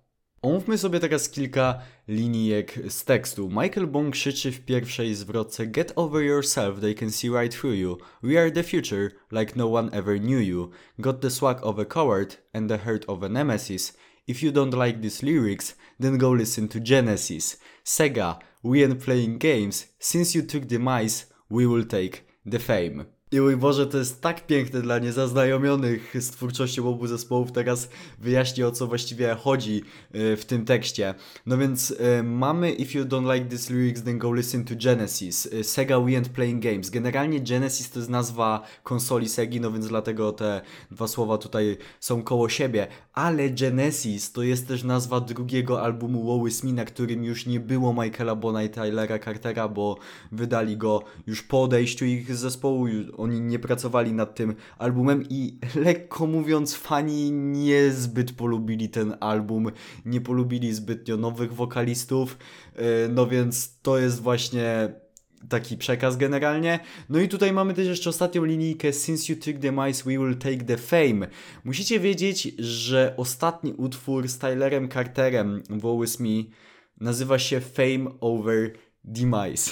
Omówmy 0.43 0.79
sobie 0.79 1.01
teraz 1.01 1.29
kilka 1.29 1.81
linijek 2.09 2.79
z 2.89 3.05
tekstu. 3.05 3.49
Michael 3.49 3.87
Bong 3.87 4.15
krzyczy 4.15 4.53
w 4.53 4.61
pierwszej 4.61 5.15
zwrotce 5.15 5.67
Get 5.67 5.93
over 5.97 6.23
yourself, 6.23 6.81
they 6.81 6.95
can 6.95 7.11
see 7.11 7.31
right 7.31 7.61
through 7.61 7.77
you. 7.77 7.99
We 8.23 8.41
are 8.41 8.51
the 8.51 8.63
future, 8.63 9.11
like 9.33 9.57
no 9.57 9.73
one 9.73 9.91
ever 9.93 10.21
knew 10.21 10.41
you. 10.41 10.71
Got 10.99 11.21
the 11.21 11.31
swag 11.31 11.59
of 11.63 11.79
a 11.79 11.85
coward 11.85 12.37
and 12.53 12.69
the 12.69 12.79
hurt 12.79 13.05
of 13.09 13.23
a 13.23 13.29
nemesis. 13.29 13.97
If 14.29 14.43
you 14.43 14.53
don't 14.53 14.75
like 14.75 15.01
these 15.01 15.27
lyrics, 15.27 15.75
then 16.01 16.19
go 16.19 16.31
listen 16.31 16.69
to 16.69 16.81
Genesis. 16.81 17.57
Sega, 17.85 18.39
we 18.63 18.85
ain't 18.85 19.05
playing 19.05 19.39
games. 19.39 19.87
Since 19.99 20.39
you 20.39 20.47
took 20.47 20.69
the 20.69 20.79
mice, 20.79 21.27
we 21.51 21.67
will 21.67 21.85
take 21.85 22.23
the 22.47 22.59
fame. 22.59 23.07
I 23.32 23.40
mój 23.40 23.56
Boże, 23.56 23.87
to 23.87 23.99
jest 23.99 24.20
tak 24.20 24.47
piękne 24.47 24.82
dla 24.82 24.99
niezaznajomionych 24.99 26.14
z 26.20 26.30
twórczością 26.30 26.88
obu 26.88 27.06
zespołów. 27.06 27.52
Teraz 27.52 27.88
wyjaśnię 28.18 28.66
o 28.66 28.70
co 28.70 28.87
właściwie 28.87 29.35
chodzi 29.35 29.82
y, 30.14 30.37
w 30.37 30.44
tym 30.44 30.64
tekście. 30.64 31.14
No 31.47 31.58
więc 31.58 31.90
y, 31.90 32.23
mamy 32.23 32.73
If 32.73 32.99
you 32.99 33.04
don't 33.04 33.35
like 33.35 33.47
these 33.47 33.75
lyrics, 33.75 34.02
then 34.02 34.18
go 34.18 34.35
listen 34.35 34.64
to 34.64 34.75
Genesis. 34.85 35.47
Y, 35.47 35.64
Sega 35.64 36.00
We 36.00 36.11
Ain't 36.11 36.28
Playing 36.28 36.62
Games. 36.62 36.90
Generalnie 36.90 37.40
Genesis 37.40 37.90
to 37.90 37.99
jest 37.99 38.11
nazwa 38.11 38.62
konsoli 38.82 39.28
Segi, 39.28 39.61
no 39.61 39.73
więc 39.73 39.88
dlatego 39.88 40.32
te 40.32 40.61
dwa 40.90 41.08
słowa 41.08 41.38
tutaj 41.38 41.76
są 42.00 42.23
koło 42.23 42.49
siebie. 42.49 42.87
Ale 43.19 43.51
Genesis 43.51 44.33
to 44.33 44.43
jest 44.43 44.69
też 44.69 44.85
nazwa 44.85 45.21
drugiego 45.21 45.83
albumu 45.83 46.25
Woły 46.25 46.51
na 46.65 46.85
którym 46.85 47.25
już 47.25 47.47
nie 47.47 47.61
było 47.61 47.93
Michaela 47.93 48.35
Bona 48.35 48.63
i 48.63 48.71
Tylera 48.71 49.19
Cartera, 49.19 49.69
bo 49.69 49.97
wydali 50.33 50.77
go 50.77 51.03
już 51.27 51.43
po 51.43 51.63
odejściu 51.63 52.05
ich 52.05 52.37
zespołu. 52.37 52.87
Oni 53.17 53.41
nie 53.41 53.59
pracowali 53.59 54.13
nad 54.13 54.35
tym 54.35 54.55
albumem 54.79 55.25
i 55.31 55.59
lekko 55.87 56.27
mówiąc 56.27 56.75
fani 56.75 57.33
niezbyt 57.33 58.33
polubili 58.33 58.89
ten 58.89 59.15
album, 59.21 59.71
nie 60.05 60.21
polubili 60.21 60.75
zbytnio 60.75 61.17
nowych 61.17 61.55
wokalistów, 61.55 62.39
e, 62.75 63.09
no 63.09 63.27
więc 63.27 63.81
to 63.83 63.99
jest 63.99 64.23
właśnie 64.23 64.95
taki 65.49 65.76
przekaz 65.76 66.16
generalnie. 66.16 66.80
No 67.09 67.21
i 67.21 67.28
tutaj 67.28 67.52
mamy 67.52 67.75
też 67.75 67.87
jeszcze 67.87 68.11
ostatnią 68.11 68.45
linijkę 68.45 68.92
Since 68.92 69.33
you 69.33 69.38
took 69.38 69.57
the 69.59 69.73
mice, 69.73 70.04
we 70.04 70.11
will 70.11 70.37
take 70.37 70.64
the 70.64 70.76
fame. 70.76 71.28
Musicie 71.64 72.00
wiedzieć, 72.00 72.54
że 72.59 73.14
ostatni 73.16 73.73
utwór 73.73 74.28
z 74.28 74.38
Tylerem 74.38 74.88
Carterem 74.88 75.62
w 75.71 76.00
With 76.00 76.21
Me 76.21 76.45
nazywa 77.00 77.38
się 77.38 77.61
Fame 77.61 78.11
Over 78.21 78.73
Demise. 79.04 79.71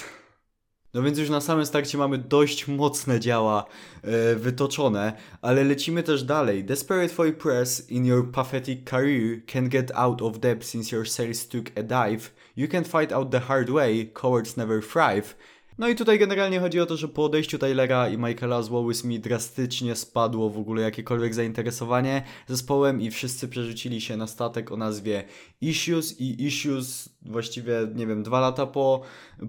No 0.93 1.03
więc 1.03 1.17
już 1.17 1.29
na 1.29 1.41
samym 1.41 1.65
starcie 1.65 1.97
mamy 1.97 2.17
dość 2.17 2.67
mocne 2.67 3.19
działa 3.19 3.65
e, 4.03 4.35
wytoczone, 4.35 5.13
ale 5.41 5.63
lecimy 5.63 6.03
też 6.03 6.23
dalej. 6.23 6.63
Desperate 6.63 7.13
for 7.13 7.37
press 7.37 7.89
in 7.89 8.05
your 8.05 8.31
pathetic 8.31 8.89
career 8.89 9.45
can 9.45 9.69
get 9.69 9.91
out 9.95 10.21
of 10.21 10.39
debt 10.39 10.65
since 10.65 10.95
your 10.95 11.09
sales 11.09 11.47
took 11.47 11.65
a 11.75 11.83
dive. 11.83 12.31
You 12.55 12.67
can 12.67 12.83
fight 12.83 13.13
out 13.13 13.31
the 13.31 13.39
hard 13.39 13.69
way, 13.69 14.11
cowards 14.21 14.57
never 14.57 14.81
thrive. 14.83 15.35
No 15.77 15.87
i 15.87 15.95
tutaj 15.95 16.19
generalnie 16.19 16.59
chodzi 16.59 16.79
o 16.79 16.85
to, 16.85 16.97
że 16.97 17.07
po 17.07 17.25
odejściu 17.25 17.57
Taylora 17.57 18.09
i 18.09 18.17
Michaela 18.17 18.61
z 18.61 18.69
Wallace 18.69 19.07
drastycznie 19.19 19.95
spadło 19.95 20.49
w 20.49 20.57
ogóle 20.57 20.81
jakiekolwiek 20.81 21.33
zainteresowanie 21.33 22.23
zespołem 22.47 23.01
i 23.01 23.11
wszyscy 23.11 23.47
przerzucili 23.47 24.01
się 24.01 24.17
na 24.17 24.27
statek 24.27 24.71
o 24.71 24.77
nazwie 24.77 25.23
Issues 25.61 26.21
i 26.21 26.45
Issues 26.45 27.09
właściwie, 27.21 27.73
nie 27.95 28.07
wiem, 28.07 28.23
dwa 28.23 28.39
lata 28.39 28.65
po 28.65 29.01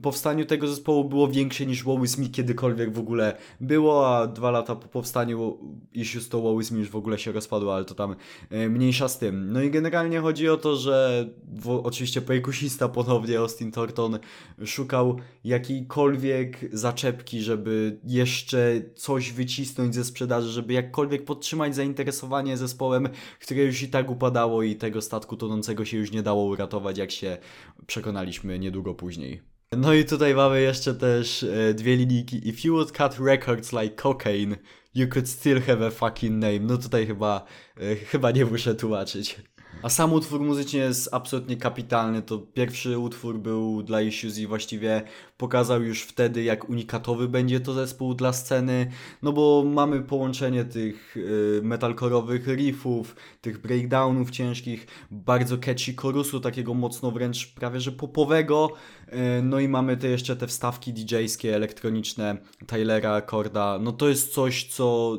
powstaniu 0.02 0.46
tego 0.46 0.68
zespołu 0.68 1.04
było 1.04 1.28
większe 1.28 1.66
niż 1.66 1.84
Wallace 1.84 2.28
kiedykolwiek 2.28 2.92
w 2.92 2.98
ogóle 2.98 3.36
było, 3.60 4.16
a 4.16 4.26
dwa 4.26 4.50
lata 4.50 4.76
po 4.76 4.88
powstaniu 4.88 5.58
Issues 5.92 6.28
to 6.28 6.42
Wallace 6.42 6.74
już 6.74 6.90
w 6.90 6.96
ogóle 6.96 7.18
się 7.18 7.32
rozpadło, 7.32 7.74
ale 7.74 7.84
to 7.84 7.94
tam 7.94 8.16
e, 8.50 8.68
mniejsza 8.68 9.08
z 9.08 9.18
tym. 9.18 9.52
No 9.52 9.62
i 9.62 9.70
generalnie 9.70 10.20
chodzi 10.20 10.48
o 10.48 10.56
to, 10.56 10.76
że 10.76 11.26
w, 11.54 11.70
oczywiście 11.70 12.20
perkusista 12.20 12.88
ponownie 12.88 13.38
Austin 13.38 13.72
Thornton 13.72 14.18
szukał 14.64 15.20
jakiejkolwiek 15.44 16.17
jakiekolwiek 16.24 16.76
zaczepki, 16.76 17.40
żeby 17.40 17.98
jeszcze 18.04 18.80
coś 18.94 19.32
wycisnąć 19.32 19.94
ze 19.94 20.04
sprzedaży, 20.04 20.48
żeby 20.48 20.72
jakkolwiek 20.72 21.24
podtrzymać 21.24 21.74
zainteresowanie 21.74 22.56
zespołem, 22.56 23.08
które 23.40 23.62
już 23.62 23.82
i 23.82 23.88
tak 23.88 24.10
upadało 24.10 24.62
i 24.62 24.76
tego 24.76 25.02
statku 25.02 25.36
tonącego 25.36 25.84
się 25.84 25.96
już 25.96 26.12
nie 26.12 26.22
dało 26.22 26.44
uratować, 26.44 26.98
jak 26.98 27.10
się 27.10 27.38
przekonaliśmy 27.86 28.58
niedługo 28.58 28.94
później. 28.94 29.40
No 29.76 29.94
i 29.94 30.04
tutaj 30.04 30.34
mamy 30.34 30.60
jeszcze 30.60 30.94
też 30.94 31.42
e, 31.42 31.74
dwie 31.74 31.96
linijki. 31.96 32.48
If 32.48 32.68
you 32.68 32.74
would 32.74 32.92
cut 32.92 33.18
records 33.26 33.72
like 33.72 34.02
cocaine, 34.02 34.56
you 34.94 35.08
could 35.08 35.28
still 35.28 35.60
have 35.60 35.86
a 35.86 35.90
fucking 35.90 36.32
name. 36.32 36.60
No 36.60 36.76
tutaj 36.76 37.06
chyba, 37.06 37.44
e, 37.80 37.96
chyba 37.96 38.30
nie 38.30 38.44
muszę 38.44 38.74
tłumaczyć. 38.74 39.36
A 39.82 39.88
sam 39.88 40.12
utwór 40.12 40.40
muzycznie 40.40 40.80
jest 40.80 41.08
absolutnie 41.12 41.56
kapitalny. 41.56 42.22
To 42.22 42.38
pierwszy 42.38 42.98
utwór 42.98 43.38
był 43.38 43.82
dla 43.82 44.02
Issues 44.02 44.38
i 44.38 44.46
właściwie 44.46 45.02
pokazał 45.36 45.82
już 45.82 46.02
wtedy, 46.02 46.42
jak 46.42 46.68
unikatowy 46.68 47.28
będzie 47.28 47.60
to 47.60 47.72
zespół 47.72 48.14
dla 48.14 48.32
sceny. 48.32 48.90
No 49.22 49.32
bo 49.32 49.64
mamy 49.66 50.02
połączenie 50.02 50.64
tych 50.64 51.16
y, 51.16 51.60
metalkorowych 51.62 52.46
riffów, 52.46 53.16
tych 53.40 53.60
breakdownów 53.60 54.30
ciężkich, 54.30 54.86
bardzo 55.10 55.58
catchy 55.58 55.94
chorusu, 55.96 56.40
takiego 56.40 56.74
mocno 56.74 57.10
wręcz 57.10 57.54
prawie 57.54 57.80
że 57.80 57.92
popowego. 57.92 58.70
Y, 59.08 59.42
no 59.42 59.60
i 59.60 59.68
mamy 59.68 59.96
te 59.96 60.08
jeszcze 60.08 60.36
te 60.36 60.46
wstawki 60.46 60.92
DJ-skie, 60.92 61.54
elektroniczne 61.54 62.36
Tylera, 62.66 63.20
Korda. 63.20 63.78
No 63.80 63.92
to 63.92 64.08
jest 64.08 64.34
coś, 64.34 64.64
co 64.64 65.16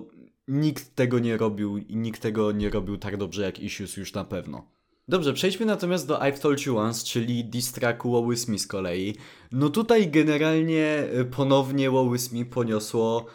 nikt 0.50 0.96
tego 0.96 1.20
nie 1.20 1.38
robił 1.38 1.77
i 1.77 1.96
nikt 1.96 2.22
tego 2.22 2.51
nie 2.51 2.70
robił 2.70 2.98
tak 2.98 3.18
dobrze 3.18 3.41
jak 3.41 3.60
Issues 3.60 3.98
już 3.98 4.13
na 4.13 4.25
pewno. 4.25 4.65
Dobrze, 5.08 5.34
przejdźmy 5.34 5.65
natomiast 5.65 6.08
do 6.08 6.18
I've 6.18 6.39
Told 6.39 6.65
You 6.65 6.77
Once, 6.77 7.06
czyli 7.06 7.46
diss 7.46 7.72
tracku 7.72 8.12
Woły 8.12 8.38
z 8.38 8.68
kolei. 8.68 9.15
No 9.51 9.70
tutaj 9.70 10.12
generalnie 10.12 10.86
e, 10.86 11.25
ponownie 11.25 11.89
Woły 11.89 12.18
poniosło 12.50 13.25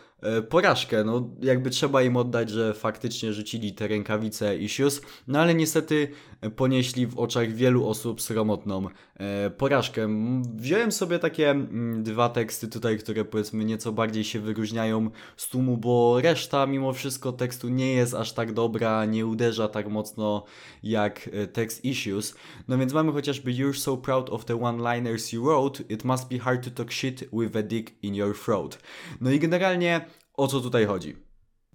porażkę. 0.49 1.04
No, 1.04 1.31
jakby 1.43 1.71
trzeba 1.71 2.02
im 2.02 2.16
oddać, 2.16 2.50
że 2.50 2.75
faktycznie 2.75 3.33
rzucili 3.33 3.73
te 3.73 3.88
rękawice 3.88 4.57
Issues, 4.57 5.00
no 5.28 5.40
ale 5.40 5.54
niestety 5.54 6.09
ponieśli 6.50 7.07
w 7.07 7.19
oczach 7.19 7.52
wielu 7.52 7.88
osób 7.88 8.23
sromotną 8.23 8.87
e, 9.16 9.50
porażkę. 9.50 10.09
Wziąłem 10.57 10.93
sobie 10.93 11.19
takie 11.19 11.50
mm, 11.50 12.02
dwa 12.02 12.28
teksty 12.28 12.69
tutaj, 12.69 12.99
które 12.99 13.25
powiedzmy 13.25 13.64
nieco 13.64 13.93
bardziej 13.93 14.25
się 14.25 14.40
wyróżniają 14.40 15.11
z 15.37 15.49
tłumu, 15.49 15.76
bo 15.76 16.21
reszta 16.21 16.66
mimo 16.66 16.93
wszystko 16.93 17.33
tekstu 17.33 17.69
nie 17.69 17.93
jest 17.93 18.14
aż 18.14 18.33
tak 18.33 18.52
dobra, 18.52 19.04
nie 19.04 19.26
uderza 19.26 19.69
tak 19.69 19.88
mocno 19.88 20.45
jak 20.83 21.31
e, 21.33 21.47
tekst 21.47 21.85
Issues. 21.85 22.35
No 22.69 22.78
więc 22.78 22.93
mamy 22.93 23.12
chociażby 23.12 23.50
You're 23.50 23.78
so 23.78 23.97
proud 23.97 24.31
of 24.31 24.45
the 24.45 24.62
one-liners 24.62 25.33
you 25.33 25.45
wrote, 25.45 25.85
it 25.88 26.04
must 26.04 26.28
be 26.28 26.38
hard 26.38 26.64
to 26.64 26.71
talk 26.71 26.93
shit 26.93 27.28
with 27.33 27.57
a 27.57 27.62
dick 27.62 27.93
in 28.02 28.14
your 28.14 28.38
throat. 28.38 28.78
No 29.21 29.31
i 29.31 29.38
generalnie 29.38 30.07
o 30.35 30.49
co 30.49 30.61
tutaj 30.61 30.87
chodzi? 30.87 31.24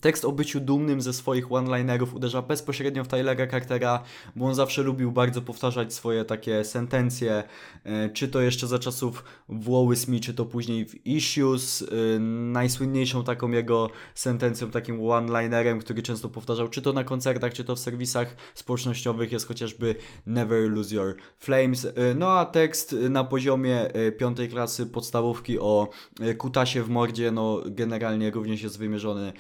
Tekst 0.02 0.26
o 0.26 0.32
byciu 0.32 0.60
dumnym 0.60 1.02
ze 1.02 1.14
swoich 1.14 1.52
one-linerów 1.52 2.14
uderza 2.14 2.42
bezpośrednio 2.42 3.04
w 3.04 3.08
Tylera 3.08 3.48
Cartera, 3.48 4.04
bo 4.36 4.46
on 4.46 4.56
zawsze 4.56 4.82
lubił 4.82 5.12
bardzo 5.12 5.42
powtarzać 5.42 5.94
swoje 5.94 6.26
takie 6.26 6.64
sentencje, 6.64 7.44
e, 7.84 8.10
czy 8.10 8.28
to 8.28 8.42
jeszcze 8.42 8.68
za 8.68 8.80
czasów 8.80 9.24
Woły 9.50 9.96
Me, 10.08 10.20
czy 10.20 10.34
to 10.34 10.46
później 10.46 10.86
w 10.86 11.08
Issues. 11.08 11.82
E, 11.82 12.20
najsłynniejszą 12.20 13.24
taką 13.24 13.52
jego 13.52 13.90
sentencją, 14.16 14.72
takim 14.72 15.10
one-linerem, 15.10 15.80
który 15.80 16.02
często 16.02 16.30
powtarzał, 16.30 16.68
czy 16.68 16.82
to 16.82 16.94
na 16.94 17.04
koncertach, 17.04 17.54
czy 17.54 17.64
to 17.64 17.76
w 17.76 17.80
serwisach 17.80 18.36
społecznościowych 18.54 19.32
jest 19.32 19.48
chociażby 19.48 19.96
Never 20.26 20.72
Lose 20.72 20.96
Your 20.96 21.16
Flames. 21.40 21.86
E, 21.86 21.92
no 22.16 22.32
a 22.32 22.46
tekst 22.46 22.96
na 23.10 23.24
poziomie 23.24 23.90
piątej 24.18 24.50
klasy 24.50 24.86
podstawówki 24.86 25.60
o 25.60 25.90
kutasie 26.38 26.84
w 26.84 26.90
mordzie, 26.90 27.32
no 27.32 27.62
generalnie 27.66 28.32
również 28.32 28.62
jest 28.62 28.78
wymierzony 28.80 29.34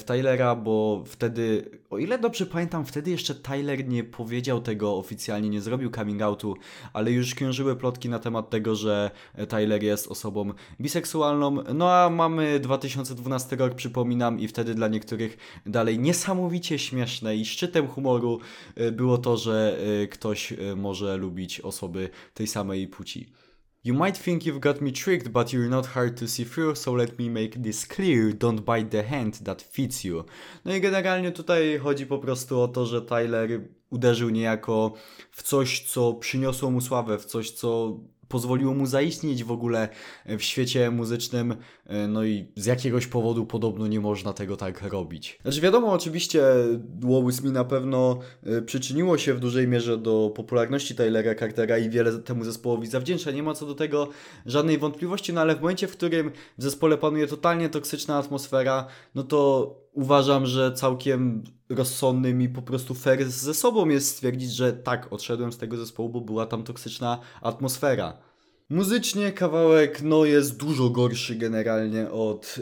w 0.00 0.04
Tylera, 0.04 0.56
bo 0.56 1.04
wtedy, 1.06 1.70
o 1.90 1.98
ile 1.98 2.18
dobrze 2.18 2.46
pamiętam, 2.46 2.84
wtedy 2.84 3.10
jeszcze 3.10 3.34
Tyler 3.34 3.88
nie 3.88 4.04
powiedział 4.04 4.60
tego 4.60 4.96
oficjalnie, 4.96 5.48
nie 5.48 5.60
zrobił 5.60 5.90
coming 5.90 6.22
outu, 6.22 6.56
ale 6.92 7.12
już 7.12 7.34
krążyły 7.34 7.76
plotki 7.76 8.08
na 8.08 8.18
temat 8.18 8.50
tego, 8.50 8.74
że 8.74 9.10
Tyler 9.48 9.82
jest 9.82 10.08
osobą 10.08 10.52
biseksualną. 10.80 11.56
No 11.74 11.92
a 11.92 12.10
mamy 12.10 12.60
2012 12.60 13.56
rok, 13.56 13.74
przypominam, 13.74 14.40
i 14.40 14.48
wtedy 14.48 14.74
dla 14.74 14.88
niektórych 14.88 15.60
dalej 15.66 15.98
niesamowicie 15.98 16.78
śmieszne 16.78 17.36
i 17.36 17.44
szczytem 17.44 17.88
humoru 17.88 18.40
e, 18.76 18.92
było 18.92 19.18
to, 19.18 19.36
że 19.36 19.78
e, 20.02 20.06
ktoś 20.06 20.52
e, 20.52 20.56
może 20.76 21.16
lubić 21.16 21.60
osoby 21.60 22.08
tej 22.34 22.46
samej 22.46 22.88
płci. 22.88 23.32
You 23.82 23.94
might 23.94 24.18
think 24.18 24.44
you've 24.44 24.60
got 24.60 24.82
me 24.82 24.92
tricked, 24.92 25.32
but 25.32 25.52
you're 25.52 25.70
not 25.70 25.86
hard 25.86 26.18
to 26.18 26.28
see 26.28 26.44
through, 26.44 26.74
so 26.74 26.92
let 26.92 27.18
me 27.18 27.30
make 27.30 27.62
this 27.62 27.86
clear. 27.86 28.30
Don't 28.32 28.62
bite 28.62 28.90
the 28.90 29.02
hand 29.02 29.34
that 29.44 29.62
fits 29.62 30.04
you. 30.04 30.24
No 30.64 30.74
i 30.74 30.80
generalnie 30.80 31.32
tutaj 31.32 31.78
chodzi 31.78 32.06
po 32.06 32.18
prostu 32.18 32.60
o 32.60 32.68
to, 32.68 32.86
że 32.86 33.02
Tyler 33.02 33.60
uderzył 33.90 34.30
niejako 34.30 34.92
w 35.30 35.42
coś, 35.42 35.80
co 35.80 36.14
przyniosło 36.14 36.70
mu 36.70 36.80
sławę, 36.80 37.18
w 37.18 37.24
coś, 37.24 37.50
co 37.50 37.98
pozwoliło 38.30 38.74
mu 38.74 38.86
zaistnieć 38.86 39.44
w 39.44 39.52
ogóle 39.52 39.88
w 40.26 40.42
świecie 40.42 40.90
muzycznym, 40.90 41.56
e, 41.86 42.08
no 42.08 42.24
i 42.24 42.48
z 42.56 42.66
jakiegoś 42.66 43.06
powodu 43.06 43.46
podobno 43.46 43.86
nie 43.86 44.00
można 44.00 44.32
tego 44.32 44.56
tak 44.56 44.82
robić. 44.82 45.38
Znaczy 45.42 45.60
wiadomo, 45.60 45.92
oczywiście 45.92 46.42
Wallace 47.00 47.42
mi 47.42 47.50
na 47.50 47.64
pewno 47.64 48.18
e, 48.42 48.62
przyczyniło 48.62 49.18
się 49.18 49.34
w 49.34 49.40
dużej 49.40 49.68
mierze 49.68 49.98
do 49.98 50.32
popularności 50.36 50.94
Taylora 50.94 51.34
Cartera 51.34 51.78
i 51.78 51.90
wiele 51.90 52.18
temu 52.18 52.44
zespołowi 52.44 52.86
zawdzięcza, 52.86 53.30
nie 53.30 53.42
ma 53.42 53.54
co 53.54 53.66
do 53.66 53.74
tego 53.74 54.08
żadnej 54.46 54.78
wątpliwości, 54.78 55.32
no 55.32 55.40
ale 55.40 55.56
w 55.56 55.60
momencie, 55.60 55.88
w 55.88 55.92
którym 55.92 56.30
w 56.58 56.62
zespole 56.62 56.98
panuje 56.98 57.26
totalnie 57.26 57.68
toksyczna 57.68 58.16
atmosfera, 58.16 58.86
no 59.14 59.22
to 59.22 59.74
uważam, 59.92 60.46
że 60.46 60.72
całkiem 60.72 61.44
rozsądnym 61.68 62.42
i 62.42 62.48
po 62.48 62.62
prostu 62.62 62.94
fair 62.94 63.30
ze 63.30 63.54
sobą 63.54 63.88
jest 63.88 64.08
stwierdzić, 64.08 64.52
że 64.52 64.72
tak, 64.72 65.12
odszedłem 65.12 65.52
z 65.52 65.58
tego 65.58 65.76
zespołu, 65.76 66.08
bo 66.08 66.20
była 66.20 66.46
tam 66.46 66.62
toksyczna 66.62 67.18
atmosfera. 67.42 68.18
Muzycznie 68.70 69.32
kawałek 69.32 70.02
no 70.02 70.24
jest 70.24 70.56
dużo 70.56 70.90
gorszy 70.90 71.34
generalnie 71.34 72.10
od 72.10 72.56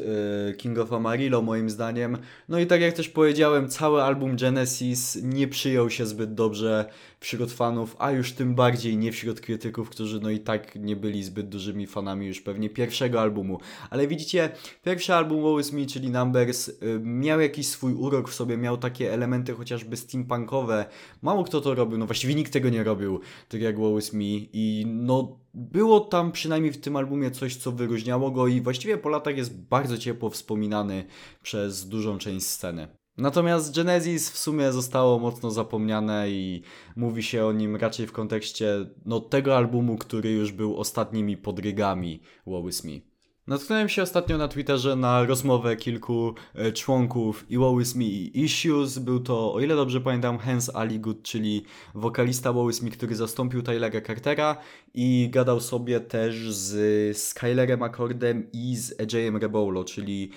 e, 0.48 0.52
King 0.52 0.78
of 0.78 0.92
Amarillo 0.92 1.42
moim 1.42 1.70
zdaniem. 1.70 2.18
No 2.48 2.58
i 2.58 2.66
tak 2.66 2.80
jak 2.80 2.94
też 2.94 3.08
powiedziałem, 3.08 3.68
cały 3.68 4.02
album 4.02 4.36
Genesis 4.36 5.18
nie 5.22 5.48
przyjął 5.48 5.90
się 5.90 6.06
zbyt 6.06 6.34
dobrze 6.34 6.90
wśród 7.20 7.52
fanów, 7.52 7.96
a 7.98 8.10
już 8.10 8.32
tym 8.32 8.54
bardziej 8.54 8.96
nie 8.96 9.12
wśród 9.12 9.40
krytyków, 9.40 9.90
którzy 9.90 10.20
no 10.20 10.30
i 10.30 10.40
tak 10.40 10.76
nie 10.76 10.96
byli 10.96 11.22
zbyt 11.22 11.48
dużymi 11.48 11.86
fanami 11.86 12.26
już 12.26 12.40
pewnie 12.40 12.70
pierwszego 12.70 13.20
albumu. 13.20 13.60
Ale 13.90 14.06
widzicie, 14.06 14.50
pierwszy 14.84 15.14
album 15.14 15.42
Woe 15.42 15.60
Is 15.60 15.72
Me, 15.72 15.86
czyli 15.86 16.10
Numbers, 16.10 16.68
y, 16.68 16.74
miał 17.02 17.40
jakiś 17.40 17.68
swój 17.68 17.94
urok 17.94 18.28
w 18.28 18.34
sobie, 18.34 18.56
miał 18.56 18.76
takie 18.76 19.12
elementy 19.12 19.54
chociażby 19.54 19.96
steampunkowe. 19.96 20.86
Mało 21.22 21.44
kto 21.44 21.60
to 21.60 21.74
robił, 21.74 21.98
no 21.98 22.06
właściwie 22.06 22.34
nikt 22.34 22.52
tego 22.52 22.68
nie 22.68 22.84
robił, 22.84 23.20
tak 23.48 23.60
jak 23.60 23.78
Woe 23.78 23.98
Is 23.98 24.12
Me 24.12 24.24
i 24.52 24.84
no 24.86 25.38
było 25.54 26.00
tam 26.00 26.32
przynajmniej 26.32 26.72
w 26.72 26.80
tym 26.80 26.96
albumie 26.96 27.30
coś, 27.30 27.56
co 27.56 27.72
wyróżniało 27.72 28.30
go 28.30 28.46
i 28.46 28.60
właściwie 28.60 28.98
po 28.98 29.08
latach 29.08 29.36
jest 29.36 29.60
bardzo 29.60 29.98
ciepło 29.98 30.30
wspominany 30.30 31.04
przez 31.42 31.88
dużą 31.88 32.18
część 32.18 32.46
sceny. 32.46 32.97
Natomiast 33.18 33.74
Genesis 33.74 34.30
w 34.30 34.38
sumie 34.38 34.72
zostało 34.72 35.18
mocno 35.18 35.50
zapomniane 35.50 36.30
i 36.30 36.62
mówi 36.96 37.22
się 37.22 37.46
o 37.46 37.52
nim 37.52 37.76
raczej 37.76 38.06
w 38.06 38.12
kontekście 38.12 38.86
no, 39.06 39.20
tego 39.20 39.56
albumu, 39.56 39.96
który 39.96 40.30
już 40.30 40.52
był 40.52 40.76
ostatnimi 40.76 41.36
podrygami 41.36 42.20
Is 42.68 42.84
Me. 42.84 43.07
Natknąłem 43.48 43.88
się 43.88 44.02
ostatnio 44.02 44.38
na 44.38 44.48
Twitterze 44.48 44.96
na 44.96 45.24
rozmowę 45.24 45.76
kilku 45.76 46.34
e, 46.54 46.72
członków 46.72 47.50
i 47.50 47.58
Woe 47.58 47.82
Me 47.94 48.04
i 48.04 48.44
Issues. 48.44 48.98
Był 48.98 49.20
to, 49.20 49.54
o 49.54 49.60
ile 49.60 49.76
dobrze 49.76 50.00
pamiętam, 50.00 50.38
Hans 50.38 50.76
Aligood, 50.76 51.22
czyli 51.22 51.64
wokalista 51.94 52.52
Woe 52.52 52.70
Is 52.70 52.82
Me, 52.82 52.90
który 52.90 53.16
zastąpił 53.16 53.62
Tylera 53.62 54.00
Cartera 54.00 54.56
i 54.94 55.28
gadał 55.32 55.60
sobie 55.60 56.00
też 56.00 56.52
z 56.54 57.18
Skylerem 57.18 57.82
Accordem 57.82 58.52
i 58.52 58.76
z 58.76 58.96
AJ'em 58.98 59.38
Rebolo, 59.38 59.84
czyli 59.84 60.30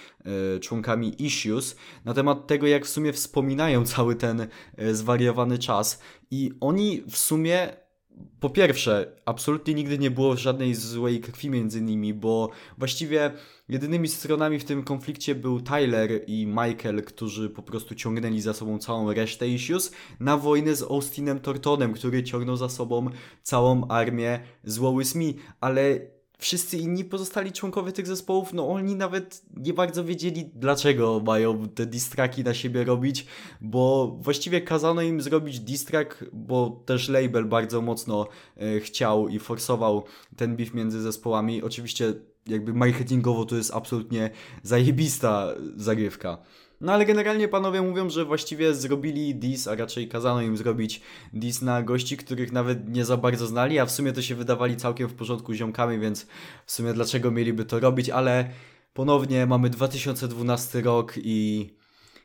e, 0.56 0.60
członkami 0.60 1.24
Issues, 1.24 1.76
na 2.06 2.14
temat 2.14 2.48
tego, 2.48 2.68
jak 2.68 2.86
w 2.86 2.90
sumie 2.90 3.14
wspominają 3.14 3.86
cały 3.86 4.16
ten 4.16 4.42
e, 4.42 4.48
zwariowany 4.94 5.58
czas. 5.58 6.02
I 6.32 6.52
oni 6.60 7.04
w 7.10 7.18
sumie 7.18 7.81
po 8.40 8.50
pierwsze, 8.50 9.16
absolutnie 9.26 9.74
nigdy 9.74 9.98
nie 9.98 10.12
było 10.12 10.38
żadnej 10.38 10.76
złej 10.76 11.20
krwi 11.20 11.50
między 11.50 11.82
nimi, 11.82 12.14
bo 12.14 12.50
właściwie 12.78 13.32
jedynymi 13.70 14.08
stronami 14.08 14.60
w 14.60 14.66
tym 14.66 14.84
konflikcie 14.84 15.36
był 15.36 15.62
Tyler 15.62 16.12
i 16.28 16.48
Michael, 16.48 17.04
którzy 17.04 17.50
po 17.50 17.64
prostu 17.64 17.96
ciągnęli 17.96 18.42
za 18.42 18.54
sobą 18.54 18.80
całą 18.80 19.14
resztę 19.14 19.48
issues 19.48 19.92
na 20.20 20.38
wojnę 20.38 20.76
z 20.76 20.84
Austinem 20.84 21.40
Tortonem, 21.40 21.94
który 21.94 22.24
ciągnął 22.24 22.58
za 22.58 22.70
sobą 22.70 23.10
całą 23.44 23.88
armię 23.88 24.40
z 24.64 24.80
ale 25.60 26.00
wszyscy 26.42 26.78
inni 26.78 27.06
pozostali 27.06 27.52
członkowie 27.52 27.92
tych 27.92 28.08
zespołów, 28.08 28.54
no 28.54 28.70
oni 28.70 28.96
nawet 28.96 29.42
nie 29.58 29.74
bardzo 29.74 30.04
wiedzieli, 30.04 30.50
dlaczego 30.56 31.22
mają 31.26 31.70
te 31.70 31.86
distraki 31.86 32.44
na 32.44 32.54
siebie 32.54 32.84
robić, 32.84 33.26
bo 33.62 34.18
właściwie 34.22 34.62
kazano 34.62 35.02
im 35.02 35.22
zrobić 35.22 35.60
distrak, 35.60 36.26
bo 36.34 36.84
też 36.86 37.10
label 37.10 37.46
bardzo 37.46 37.82
mocno 37.82 38.28
e, 38.58 38.80
chciał 38.80 39.30
i 39.30 39.40
forsował 39.40 40.04
ten 40.36 40.56
beef 40.56 40.74
między 40.74 41.02
zespołami. 41.02 41.64
Oczywiście 41.64 42.14
jakby 42.48 42.74
marketingowo 42.74 43.46
to 43.46 43.56
jest 43.56 43.72
absolutnie 43.74 44.30
zajebista 44.64 45.48
zagrywka. 45.76 46.38
No 46.82 46.94
ale 46.94 47.06
generalnie 47.06 47.48
panowie 47.48 47.82
mówią, 47.82 48.10
że 48.10 48.26
właściwie 48.26 48.74
zrobili 48.74 49.36
dis, 49.36 49.68
a 49.68 49.76
raczej 49.76 50.08
kazano 50.08 50.42
im 50.42 50.58
zrobić 50.58 51.02
dis 51.34 51.62
na 51.62 51.84
gości, 51.84 52.18
których 52.18 52.52
nawet 52.52 52.90
nie 52.90 53.06
za 53.06 53.18
bardzo 53.18 53.48
znali, 53.48 53.80
a 53.80 53.86
w 53.86 53.92
sumie 53.92 54.14
to 54.14 54.22
się 54.22 54.36
wydawali 54.36 54.78
całkiem 54.78 55.10
w 55.10 55.14
porządku 55.14 55.54
ziomkami, 55.54 56.00
więc 56.00 56.28
w 56.66 56.72
sumie 56.72 56.94
dlaczego 56.94 57.32
mieliby 57.32 57.66
to 57.66 57.80
robić, 57.80 58.10
ale 58.10 58.50
ponownie 58.94 59.46
mamy 59.46 59.70
2012 59.70 60.82
rok 60.82 61.14
i 61.18 61.70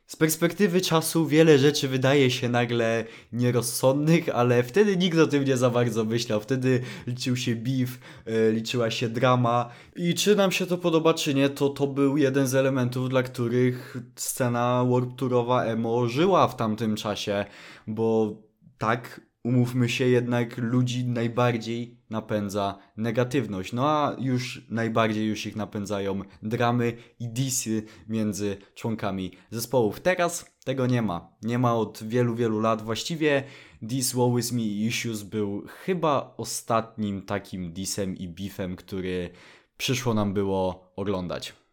z 0.07 0.17
perspektywy 0.17 0.81
czasu 0.81 1.27
wiele 1.27 1.59
rzeczy 1.59 1.89
wydaje 1.89 2.31
się 2.31 2.49
nagle 2.49 3.05
nierozsądnych, 3.33 4.29
ale 4.29 4.63
wtedy 4.63 4.97
nikt 4.97 5.19
o 5.19 5.27
tym 5.27 5.45
nie 5.45 5.57
za 5.57 5.71
bardzo 5.71 6.05
myślał. 6.05 6.41
Wtedy 6.41 6.81
liczył 7.07 7.37
się 7.37 7.57
beef, 7.57 7.99
e, 8.27 8.53
liczyła 8.53 8.91
się 8.91 9.09
drama 9.09 9.71
i 9.97 10.15
czy 10.15 10.37
nam 10.37 10.53
się 10.53 10.67
to 10.67 10.79
podoba, 10.79 11.15
czy 11.15 11.35
nie, 11.35 11.49
to 11.49 11.69
to 11.69 11.87
był 11.87 12.17
jeden 12.17 12.47
z 12.47 12.55
elementów, 12.55 13.09
dla 13.09 13.23
których 13.23 13.97
scena 14.17 14.85
Warp 14.91 15.17
Tourowa 15.17 15.65
emo 15.65 16.09
żyła 16.09 16.49
w 16.49 16.57
tamtym 16.57 16.97
czasie, 16.97 17.45
bo 17.87 18.37
tak 18.79 19.21
umówmy 19.47 19.89
się, 19.89 20.05
jednak 20.05 20.59
ludzi 20.59 21.05
najbardziej 21.05 22.01
napędza 22.11 22.79
negatywność. 22.97 23.73
No 23.73 23.89
a 23.89 24.17
już 24.19 24.67
najbardziej 24.71 25.27
już 25.27 25.47
ich 25.47 25.57
napędzają 25.57 26.21
dramy 26.43 26.97
i 27.21 27.29
disy 27.29 27.83
między 28.09 28.57
członkami 28.75 29.33
zespołów. 29.51 30.01
Teraz 30.01 30.57
tego 30.65 30.87
nie 30.87 31.03
ma. 31.03 31.29
Nie 31.43 31.59
ma 31.59 31.75
od 31.75 32.03
wielu, 32.03 32.35
wielu 32.35 32.61
lat. 32.61 32.83
Właściwie 32.83 33.43
This 33.89 34.13
Woe 34.13 34.39
Is 34.39 34.53
Me 34.53 34.63
Issues 34.63 35.23
był 35.23 35.67
chyba 35.67 36.35
ostatnim 36.37 37.23
takim 37.23 37.73
disem 37.73 38.17
i 38.17 38.29
beefem, 38.29 38.77
który 38.77 39.31
przyszło 39.77 40.15
nam 40.15 40.35
było 40.35 40.93
oglądać. 40.97 41.66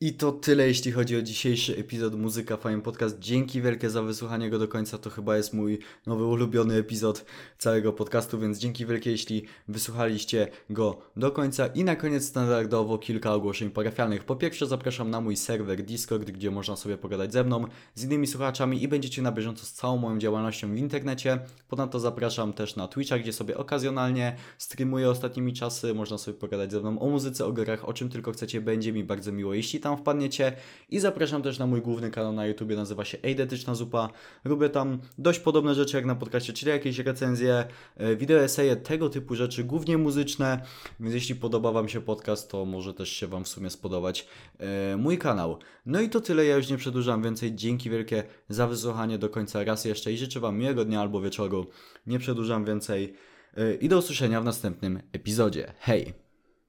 I 0.00 0.14
to 0.14 0.32
tyle, 0.32 0.68
jeśli 0.68 0.92
chodzi 0.92 1.16
o 1.16 1.22
dzisiejszy 1.22 1.76
epizod 1.76 2.14
Muzyka 2.14 2.56
Fajny 2.56 2.82
Podcast. 2.82 3.18
Dzięki 3.18 3.62
wielkie 3.62 3.90
za 3.90 4.02
wysłuchanie 4.02 4.50
go 4.50 4.58
do 4.58 4.68
końca. 4.68 4.98
To 4.98 5.10
chyba 5.10 5.36
jest 5.36 5.54
mój 5.54 5.78
nowy 6.06 6.24
ulubiony 6.24 6.74
epizod 6.74 7.24
całego 7.58 7.92
podcastu, 7.92 8.38
więc 8.38 8.58
dzięki 8.58 8.86
wielkie, 8.86 9.10
jeśli 9.10 9.44
wysłuchaliście 9.68 10.48
go 10.70 10.98
do 11.16 11.30
końca. 11.30 11.66
I 11.66 11.84
na 11.84 11.96
koniec 11.96 12.24
standardowo 12.24 12.98
kilka 12.98 13.34
ogłoszeń 13.34 13.70
parafialnych. 13.70 14.24
Po 14.24 14.36
pierwsze 14.36 14.66
zapraszam 14.66 15.10
na 15.10 15.20
mój 15.20 15.36
serwer 15.36 15.82
Discord, 15.82 16.30
gdzie 16.30 16.50
można 16.50 16.76
sobie 16.76 16.98
pogadać 16.98 17.32
ze 17.32 17.44
mną, 17.44 17.64
z 17.94 18.04
innymi 18.04 18.26
słuchaczami 18.26 18.82
i 18.82 18.88
będziecie 18.88 19.22
na 19.22 19.32
bieżąco 19.32 19.66
z 19.66 19.72
całą 19.72 19.96
moją 19.96 20.18
działalnością 20.18 20.74
w 20.74 20.76
internecie. 20.76 21.38
Ponadto 21.68 22.00
zapraszam 22.00 22.52
też 22.52 22.76
na 22.76 22.88
Twitcha, 22.88 23.18
gdzie 23.18 23.32
sobie 23.32 23.56
okazjonalnie 23.56 24.36
streamuję 24.58 25.10
ostatnimi 25.10 25.52
czasy. 25.52 25.94
Można 25.94 26.18
sobie 26.18 26.38
pogadać 26.38 26.72
ze 26.72 26.80
mną 26.80 26.98
o 26.98 27.10
muzyce, 27.10 27.46
o 27.46 27.52
grach, 27.52 27.88
o 27.88 27.92
czym 27.92 28.08
tylko 28.08 28.32
chcecie. 28.32 28.60
Będzie 28.60 28.92
mi 28.92 29.04
bardzo 29.04 29.32
miło, 29.32 29.54
jeśli 29.54 29.85
tam 29.86 29.96
wpadniecie. 29.96 30.52
I 30.90 30.98
zapraszam 30.98 31.42
też 31.42 31.58
na 31.58 31.66
mój 31.66 31.82
główny 31.82 32.10
kanał 32.10 32.32
na 32.32 32.46
YouTube, 32.46 32.70
nazywa 32.70 33.04
się 33.04 33.18
Eidetyczna 33.22 33.74
Zupa. 33.74 34.08
Robię 34.44 34.68
tam 34.68 34.98
dość 35.18 35.38
podobne 35.38 35.74
rzeczy 35.74 35.96
jak 35.96 36.06
na 36.06 36.14
podcaście, 36.14 36.52
czyli 36.52 36.70
jakieś 36.70 36.98
recenzje, 36.98 37.64
e, 37.96 38.16
wideo 38.16 38.38
eseje, 38.38 38.76
tego 38.76 39.08
typu 39.08 39.34
rzeczy, 39.34 39.64
głównie 39.64 39.98
muzyczne. 39.98 40.62
Więc 41.00 41.14
jeśli 41.14 41.34
podoba 41.34 41.72
Wam 41.72 41.88
się 41.88 42.00
podcast, 42.00 42.50
to 42.50 42.64
może 42.64 42.94
też 42.94 43.08
się 43.08 43.26
Wam 43.26 43.44
w 43.44 43.48
sumie 43.48 43.70
spodobać 43.70 44.26
e, 44.58 44.96
mój 44.96 45.18
kanał. 45.18 45.58
No 45.86 46.00
i 46.00 46.08
to 46.08 46.20
tyle, 46.20 46.44
ja 46.44 46.56
już 46.56 46.68
nie 46.68 46.76
przedłużam 46.76 47.22
więcej. 47.22 47.54
Dzięki 47.54 47.90
wielkie 47.90 48.24
za 48.48 48.66
wysłuchanie 48.66 49.18
do 49.18 49.28
końca 49.28 49.64
raz 49.64 49.84
jeszcze 49.84 50.12
i 50.12 50.16
życzę 50.16 50.40
Wam 50.40 50.58
miłego 50.58 50.84
dnia 50.84 51.00
albo 51.00 51.20
wieczoru. 51.20 51.66
Nie 52.06 52.18
przedłużam 52.18 52.64
więcej. 52.64 53.14
E, 53.56 53.74
I 53.74 53.88
do 53.88 53.98
usłyszenia 53.98 54.40
w 54.40 54.44
następnym 54.44 55.00
epizodzie. 55.12 55.72
Hej! 55.78 56.25